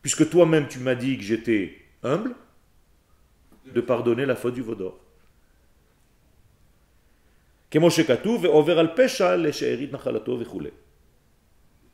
puisque 0.01 0.31
toi-même 0.31 0.69
tu 0.69 0.79
m'as 0.79 0.95
dit 0.95 1.19
que 1.19 1.25
j'étais 1.25 1.77
humble, 2.03 2.35
de 3.67 3.81
pardonner 3.81 4.25
la 4.25 4.37
faute 4.37 4.55
du 4.55 4.63
vaudor. 4.63 4.99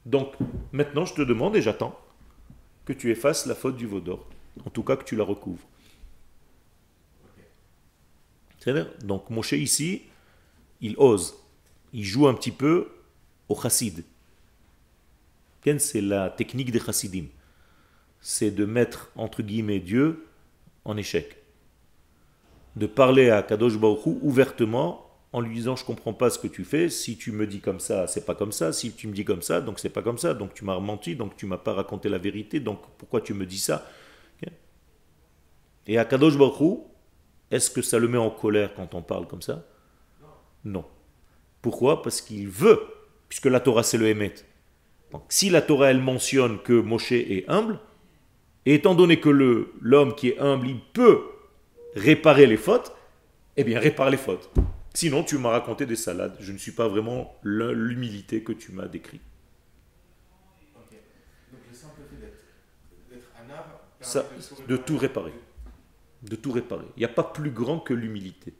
Donc, 0.04 0.34
maintenant, 0.70 1.04
je 1.04 1.14
te 1.14 1.22
demande 1.22 1.56
et 1.56 1.62
j'attends 1.62 1.98
que 2.84 2.92
tu 2.92 3.10
effaces 3.10 3.46
la 3.46 3.54
faute 3.54 3.76
du 3.76 3.86
vaudor. 3.86 4.28
En 4.66 4.70
tout 4.70 4.82
cas, 4.82 4.96
que 4.96 5.04
tu 5.04 5.16
la 5.16 5.24
recouvres. 5.24 5.66
Donc, 9.02 9.30
Moshe 9.30 9.52
ici, 9.52 10.02
il 10.80 10.94
ose. 10.98 11.34
Il 11.92 12.04
joue 12.04 12.28
un 12.28 12.34
petit 12.34 12.50
peu 12.50 12.88
au 13.48 13.60
chassid. 13.60 14.04
C'est 15.78 16.00
la 16.00 16.30
technique 16.30 16.72
des 16.72 16.80
chassidim. 16.80 17.26
C'est 18.20 18.50
de 18.50 18.64
mettre, 18.64 19.10
entre 19.16 19.42
guillemets, 19.42 19.80
Dieu 19.80 20.26
en 20.84 20.96
échec. 20.96 21.36
De 22.76 22.86
parler 22.86 23.30
à 23.30 23.42
Kadosh 23.42 23.78
Baruch 23.78 24.06
ouvertement 24.06 25.08
en 25.32 25.40
lui 25.40 25.54
disant 25.54 25.76
je 25.76 25.84
comprends 25.84 26.12
pas 26.12 26.30
ce 26.30 26.38
que 26.38 26.48
tu 26.48 26.64
fais, 26.64 26.88
si 26.88 27.16
tu 27.16 27.32
me 27.32 27.46
dis 27.46 27.60
comme 27.60 27.80
ça, 27.80 28.06
c'est 28.06 28.26
pas 28.26 28.34
comme 28.34 28.52
ça, 28.52 28.72
si 28.72 28.92
tu 28.92 29.08
me 29.08 29.14
dis 29.14 29.24
comme 29.24 29.42
ça, 29.42 29.60
donc 29.60 29.78
c'est 29.78 29.88
pas 29.88 30.02
comme 30.02 30.18
ça, 30.18 30.34
donc 30.34 30.52
tu 30.52 30.64
m'as 30.64 30.78
menti, 30.78 31.16
donc 31.16 31.36
tu 31.36 31.46
m'as 31.46 31.56
pas 31.56 31.72
raconté 31.72 32.08
la 32.08 32.18
vérité, 32.18 32.60
donc 32.60 32.80
pourquoi 32.98 33.20
tu 33.20 33.32
me 33.34 33.46
dis 33.46 33.58
ça? 33.58 33.86
Et 35.86 35.98
à 35.98 36.04
Kadosh 36.04 36.36
Baruch 36.36 36.80
est-ce 37.52 37.70
que 37.70 37.82
ça 37.82 37.98
le 37.98 38.08
met 38.08 38.18
en 38.18 38.30
colère 38.30 38.74
quand 38.74 38.94
on 38.94 39.02
parle 39.02 39.28
comme 39.28 39.42
ça? 39.42 39.64
Non. 40.64 40.84
Pourquoi? 41.60 42.02
Parce 42.02 42.20
qu'il 42.20 42.48
veut, 42.48 42.80
puisque 43.28 43.46
la 43.46 43.60
Torah 43.60 43.84
c'est 43.84 43.98
le 43.98 44.08
Hémet. 44.08 44.34
Donc 45.12 45.24
si 45.28 45.50
la 45.50 45.62
Torah 45.62 45.90
elle 45.90 46.00
mentionne 46.00 46.60
que 46.62 46.72
Moshe 46.72 47.12
est 47.12 47.44
humble, 47.48 47.78
et 48.64 48.74
étant 48.74 48.94
donné 48.94 49.20
que 49.20 49.28
l'homme 49.80 50.14
qui 50.14 50.30
est 50.30 50.38
humble, 50.38 50.68
il 50.68 50.80
peut 50.80 51.22
réparer 51.94 52.46
les 52.46 52.56
fautes, 52.56 52.92
eh 53.56 53.64
bien 53.64 53.78
répare 53.78 54.08
les 54.08 54.16
fautes. 54.16 54.50
Sinon, 54.94 55.24
tu 55.24 55.38
m'as 55.38 55.50
raconté 55.50 55.86
des 55.86 55.96
salades. 55.96 56.36
Je 56.38 56.52
ne 56.52 56.58
suis 56.58 56.72
pas 56.72 56.86
vraiment 56.86 57.38
l'humilité 57.42 58.42
que 58.42 58.52
tu 58.52 58.72
m'as 58.72 58.86
décrit. 58.86 59.20
Donc 61.50 61.60
le 61.68 61.74
simple 61.74 62.02
fait 62.10 62.16
d'être 62.16 62.38
Ça, 64.00 64.24
de 64.68 64.76
tout 64.76 64.98
réparer. 64.98 65.32
De 66.22 66.36
tout 66.36 66.52
réparer. 66.52 66.86
Il 66.96 67.00
n'y 67.00 67.04
a 67.04 67.08
pas 67.08 67.24
plus 67.24 67.50
grand 67.50 67.80
que 67.80 67.94
l'humilité. 67.94 68.54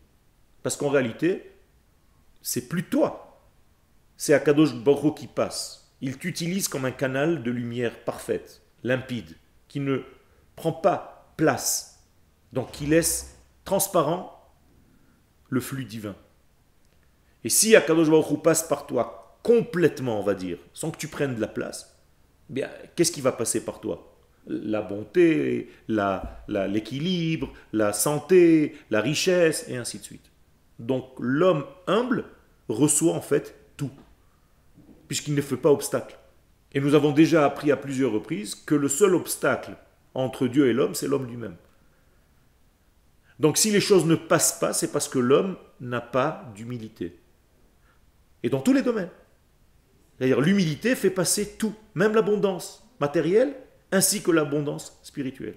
Parce 0.62 0.77
qu'en 0.77 0.88
réalité, 0.88 1.53
c'est 2.40 2.68
plus 2.68 2.85
toi. 2.85 3.40
C'est 4.16 4.35
Akadosh 4.35 4.75
Baruch 4.75 5.16
qui 5.16 5.27
passe. 5.27 5.94
Il 6.01 6.18
t'utilise 6.18 6.68
comme 6.68 6.85
un 6.85 6.90
canal 6.90 7.42
de 7.42 7.51
lumière 7.51 8.05
parfaite, 8.05 8.62
limpide, 8.83 9.37
qui 9.68 9.81
ne 9.81 10.03
prend 10.57 10.72
pas 10.72 11.33
place. 11.37 12.05
Donc 12.53 12.72
qui 12.72 12.87
laisse 12.87 13.37
transparent 13.64 14.53
le 15.48 15.61
flux 15.61 15.85
divin. 15.85 16.16
Et 17.44 17.48
si 17.48 17.77
Akadosh 17.77 18.11
Baruch 18.11 18.42
passe 18.42 18.62
par 18.62 18.87
toi 18.87 19.38
complètement, 19.42 20.20
on 20.20 20.22
va 20.22 20.35
dire, 20.35 20.59
sans 20.72 20.90
que 20.90 20.98
tu 20.98 21.09
prennes 21.09 21.35
de 21.35 21.40
la 21.40 21.48
place, 21.48 21.98
eh 22.51 22.55
bien, 22.55 22.70
qu'est-ce 22.94 23.12
qui 23.12 23.20
va 23.20 23.33
passer 23.33 23.64
par 23.64 23.81
toi? 23.81 24.12
La 24.47 24.83
bonté, 24.83 25.71
l'équilibre, 25.89 27.53
la, 27.73 27.87
la 27.87 27.93
santé, 27.93 28.75
la 28.91 29.01
richesse, 29.01 29.67
et 29.69 29.77
ainsi 29.77 29.99
de 29.99 30.05
suite. 30.05 30.31
Donc 30.79 31.05
l'homme 31.19 31.65
humble 31.87 32.25
reçoit 32.69 33.15
en 33.15 33.21
fait 33.21 33.55
tout, 33.77 33.93
puisqu'il 35.07 35.35
ne 35.35 35.43
fait 35.43 35.57
pas 35.57 35.71
obstacle. 35.71 36.19
Et 36.73 36.81
nous 36.81 36.95
avons 36.95 37.13
déjà 37.13 37.45
appris 37.45 37.71
à 37.71 37.77
plusieurs 37.77 38.13
reprises 38.13 38.55
que 38.55 38.75
le 38.75 38.89
seul 38.89 39.15
obstacle 39.15 39.77
entre 40.15 40.47
Dieu 40.47 40.69
et 40.69 40.73
l'homme, 40.73 40.95
c'est 40.95 41.07
l'homme 41.07 41.27
lui-même. 41.27 41.57
Donc 43.39 43.59
si 43.59 43.71
les 43.71 43.81
choses 43.81 44.07
ne 44.07 44.15
passent 44.15 44.59
pas, 44.59 44.73
c'est 44.73 44.93
parce 44.93 45.09
que 45.09 45.19
l'homme 45.19 45.57
n'a 45.81 46.01
pas 46.01 46.51
d'humilité. 46.55 47.19
Et 48.43 48.51
dans 48.51 48.61
tous 48.61 48.73
les 48.73 48.83
domaines. 48.83 49.11
C'est-à-dire 50.17 50.41
l'humilité 50.41 50.95
fait 50.95 51.11
passer 51.11 51.57
tout, 51.57 51.75
même 51.95 52.15
l'abondance 52.15 52.89
matérielle 53.01 53.55
ainsi 53.93 54.23
que 54.23 54.31
l'abondance 54.31 54.99
spirituelle. 55.03 55.57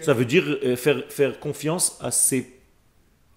Ça 0.00 0.12
veut 0.12 0.24
dire 0.24 0.44
euh, 0.64 0.76
faire, 0.76 1.04
faire 1.10 1.38
confiance 1.38 1.98
à, 2.00 2.10
ses, 2.10 2.58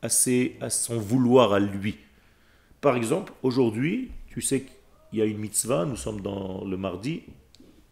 à, 0.01 0.07
à 0.07 0.69
son 0.69 0.99
vouloir 0.99 1.53
à 1.53 1.59
lui. 1.59 1.97
Par 2.81 2.95
exemple, 2.95 3.33
aujourd'hui, 3.43 4.11
tu 4.27 4.41
sais 4.41 4.61
qu'il 4.61 5.19
y 5.19 5.21
a 5.21 5.25
une 5.25 5.37
mitzvah, 5.37 5.85
nous 5.85 5.95
sommes 5.95 6.21
dans 6.21 6.65
le 6.65 6.77
mardi, 6.77 7.23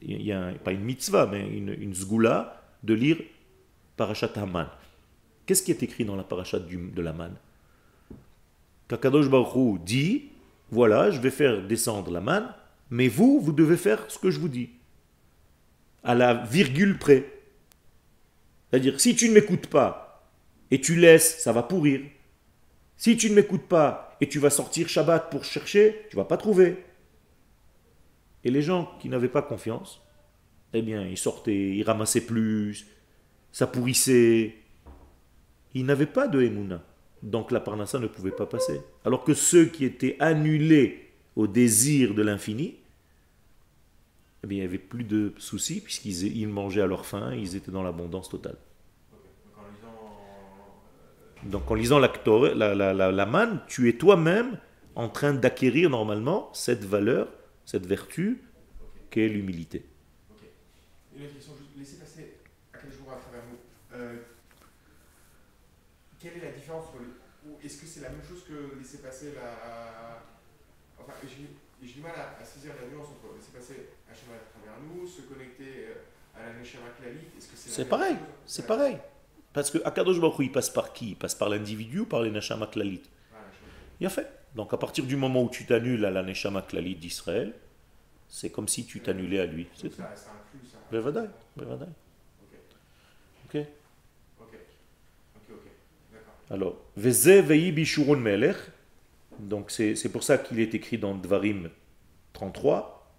il 0.02 0.22
y 0.22 0.32
a 0.32 0.54
pas 0.54 0.72
une 0.72 0.84
mitzvah, 0.84 1.28
mais 1.28 1.48
une, 1.48 1.70
une 1.70 1.94
zgoula 1.94 2.64
de 2.84 2.94
lire 2.94 3.18
Parashat 3.96 4.32
Haman. 4.36 4.68
Qu'est-ce 5.46 5.64
qui 5.64 5.72
est 5.72 5.82
écrit 5.84 6.06
dans 6.06 6.16
la 6.16 6.24
parashat 6.24 6.60
de 6.60 7.02
la 7.02 7.14
manne? 7.14 7.36
Kakadosh 8.88 9.30
Baruch 9.30 9.82
dit 9.84 10.30
voilà, 10.72 11.12
je 11.12 11.20
vais 11.20 11.30
faire 11.30 11.66
descendre 11.66 12.12
la 12.12 12.22
manne, 12.22 12.54
mais 12.90 13.08
vous, 13.08 13.40
vous 13.40 13.54
devez 13.54 13.78
faire 13.78 14.10
ce 14.10 14.20
que 14.20 14.32
je 14.32 14.40
vous 14.40 14.50
dis. 14.50 14.70
À 16.04 16.16
la 16.16 16.34
virgule 16.34 16.98
près. 16.98 17.26
C'est-à-dire, 18.70 19.00
si 19.00 19.16
tu 19.16 19.30
ne 19.30 19.34
m'écoutes 19.34 19.68
pas 19.68 20.30
et 20.72 20.82
tu 20.82 20.96
laisses, 20.96 21.40
ça 21.40 21.54
va 21.54 21.64
pourrir. 21.64 22.02
Si 22.98 23.16
tu 23.16 23.30
ne 23.30 23.36
m'écoutes 23.36 23.68
pas 23.68 24.18
et 24.20 24.28
tu 24.28 24.40
vas 24.40 24.50
sortir 24.50 24.90
Shabbat 24.90 25.30
pour 25.30 25.44
chercher, 25.44 26.08
tu 26.10 26.16
vas 26.16 26.26
pas 26.26 26.38
trouver. 26.38 26.84
Et 28.44 28.52
les 28.52 28.62
gens 28.62 28.92
qui 29.00 29.10
n'avaient 29.10 29.30
pas 29.30 29.42
confiance, 29.42 30.02
eh 30.74 30.82
bien, 30.82 31.06
ils 31.08 31.18
sortaient, 31.18 31.76
ils 31.76 31.84
ramassaient 31.84 32.26
plus, 32.26 32.88
ça 33.52 33.68
pourrissait. 33.68 34.56
Ils 35.74 35.86
n'avaient 35.86 36.06
pas 36.06 36.28
de 36.28 36.42
Emouna. 36.42 36.84
Donc 37.24 37.52
la 37.52 37.60
Parnassa 37.60 38.00
ne 38.00 38.08
pouvait 38.08 38.32
pas 38.32 38.46
passer. 38.46 38.82
Alors 39.06 39.24
que 39.24 39.34
ceux 39.34 39.66
qui 39.66 39.86
étaient 39.86 40.16
annulés 40.20 41.10
au 41.36 41.48
désir 41.48 42.14
de 42.14 42.22
l'infini, 42.22 42.76
eh 44.44 44.48
bien, 44.48 44.58
il 44.58 44.62
n'y 44.62 44.68
avait 44.68 44.78
plus 44.78 45.04
de 45.04 45.34
soucis 45.38 45.82
puisqu'ils 45.82 46.48
mangeaient 46.48 46.82
à 46.82 46.88
leur 46.88 47.06
faim, 47.06 47.34
ils 47.34 47.56
étaient 47.56 47.72
dans 47.72 47.84
l'abondance 47.84 48.30
totale. 48.30 48.58
Donc 51.44 51.70
en 51.70 51.76
lisant 51.76 52.00
la, 52.00 52.12
la, 52.56 52.76
la, 52.76 53.12
la 53.12 53.26
manne, 53.26 53.62
tu 53.68 53.90
es 53.90 53.94
toi-même 53.94 54.60
en 54.96 55.10
train 55.10 55.34
d'acquérir 55.34 55.90
normalement 55.90 56.50
cette 56.54 56.84
valeur 56.84 57.30
cette 57.68 57.86
vertu 57.86 58.42
qu'est 59.12 59.28
l'humilité. 59.28 59.86
Une 61.16 61.26
autre 61.26 61.34
question, 61.34 61.52
passer 62.00 62.36
à 62.74 62.78
quel 62.80 62.92
jour 62.94 63.12
à 63.12 63.18
travers 63.18 63.42
vous. 63.42 63.58
Euh, 63.94 64.16
quelle 66.30 66.44
est 66.44 66.52
la 66.52 66.52
différence 66.52 66.86
ou 67.46 67.58
est-ce 67.64 67.82
que 67.82 67.88
c'est 67.88 68.02
la 68.02 68.10
même 68.10 68.24
chose 68.24 68.44
que 68.44 68.78
laisser 68.78 69.00
passer 69.00 69.34
la. 69.36 70.24
Enfin, 71.00 71.14
j'ai 71.24 71.94
du 71.94 72.02
mal 72.02 72.14
à, 72.16 72.44
saisir 72.44 72.74
la 72.82 72.88
nuance 72.88 73.08
entre 73.08 73.36
laisser 73.36 73.52
passer 73.52 73.90
Hachem 74.10 74.30
à 74.34 74.50
travers 74.52 74.80
nous, 74.82 75.08
se 75.08 75.22
connecter 75.22 75.88
euh, 75.88 76.40
à 76.40 76.48
la 76.48 76.60
Neshama 76.60 76.90
Klalit. 77.00 77.28
Est-ce 77.38 77.48
que 77.48 77.56
c'est 77.56 77.70
C'est 77.70 77.86
pareil, 77.86 78.18
c'est 78.46 78.68
pareil. 78.68 78.98
Parce 79.54 79.72
que 79.72 79.78
Akadosh 79.86 80.20
Baruch 80.20 80.40
il 80.40 80.52
passe 80.52 80.70
par 80.70 80.94
qui? 80.94 81.12
Il 81.12 81.16
passe 81.16 81.36
par 81.36 81.50
l'individu 81.50 82.02
ou 82.02 82.06
par 82.06 82.22
les 82.22 82.32
Neshama 82.32 82.68
Klalit 82.68 83.04
Il 84.00 84.08
a 84.08 84.10
fait. 84.10 84.28
Donc 84.56 84.74
à 84.74 84.78
partir 84.78 85.06
du 85.06 85.16
moment 85.16 85.44
où 85.44 85.50
tu 85.50 85.66
t'annules 85.66 86.04
à 86.06 86.12
la 86.12 86.24
Neshama 86.24 86.64
Klali 86.64 86.96
d'Israël, 86.96 87.54
c'est 88.28 88.50
comme 88.50 88.68
si 88.68 88.86
tu 88.86 89.00
t'annulais 89.02 89.40
à 89.40 89.46
lui. 89.46 89.68
C'est 89.76 89.94
ça. 89.94 90.16
Ça 90.16 90.32
inclut 90.32 90.68
ça. 90.68 90.78
Bevadai, 90.92 91.30
bevadai. 91.56 91.86
Ok. 91.86 93.56
Ok? 93.56 93.68
Alors, 96.50 96.82
Veze 96.96 97.28
veyi 97.28 97.72
bishurun 97.72 98.18
melech. 98.18 98.58
Donc 99.40 99.70
c'est 99.70 100.12
pour 100.12 100.24
ça 100.24 100.38
qu'il 100.38 100.60
est 100.60 100.74
écrit 100.74 100.98
dans 100.98 101.16
Dvarim 101.16 101.70
33. 102.34 103.16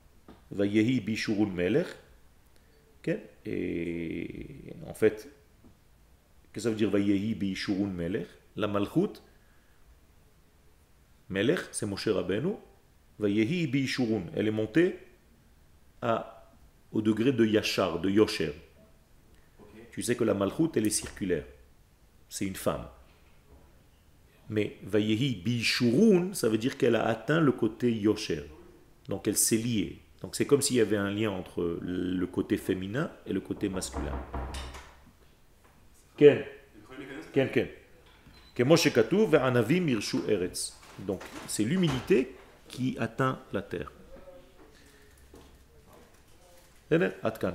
Vayehi 0.50 1.00
bishurun 1.00 1.50
melech. 1.50 1.86
Et 3.46 4.74
en 4.86 4.92
fait, 4.92 5.30
qu'est-ce 6.52 6.52
que 6.52 6.60
ça 6.60 6.70
veut 6.70 6.76
dire 6.76 6.90
Vayehi 6.90 7.34
bishurun 7.34 7.88
melech 7.88 8.26
La 8.56 8.66
malchut. 8.66 9.22
Melech, 11.30 11.60
c'est 11.72 11.86
Moshe 11.86 12.08
Rabbeinu. 12.08 12.54
Vayehi 13.18 13.66
bishurun. 13.66 14.24
Elle 14.34 14.48
est 14.48 14.52
montée 14.52 14.98
à, 16.02 16.50
au 16.92 17.02
degré 17.02 17.32
de 17.32 17.44
Yachar, 17.44 18.00
de 18.00 18.10
Yosher. 18.10 18.52
Tu 19.92 20.02
sais 20.02 20.16
que 20.16 20.24
la 20.24 20.34
malchut, 20.34 20.70
elle 20.76 20.86
est 20.86 20.90
circulaire. 20.90 21.44
C'est 22.28 22.46
une 22.46 22.56
femme. 22.56 22.86
Mais 24.50 24.76
Vayehi 24.82 25.36
Bishurun, 25.36 26.32
ça 26.32 26.48
veut 26.48 26.58
dire 26.58 26.76
qu'elle 26.78 26.96
a 26.96 27.06
atteint 27.06 27.40
le 27.40 27.52
côté 27.52 27.92
Yosher. 27.92 28.44
Donc 29.08 29.28
elle 29.28 29.36
s'est 29.36 29.56
liée. 29.56 29.98
Donc 30.22 30.34
c'est 30.34 30.46
comme 30.46 30.62
s'il 30.62 30.76
y 30.76 30.80
avait 30.80 30.96
un 30.96 31.10
lien 31.10 31.30
entre 31.30 31.78
le 31.80 32.26
côté 32.26 32.56
féminin 32.56 33.10
et 33.26 33.32
le 33.32 33.40
côté 33.40 33.68
masculin. 33.68 34.18
Ken 36.16 36.44
Ken 37.32 37.50
Ken. 37.50 37.68
Eretz. 40.28 40.76
Donc 40.98 41.22
c'est 41.46 41.64
l'humilité 41.64 42.34
qui 42.66 42.96
atteint 42.98 43.38
la 43.52 43.62
terre. 43.62 43.92
Atkan. 47.22 47.54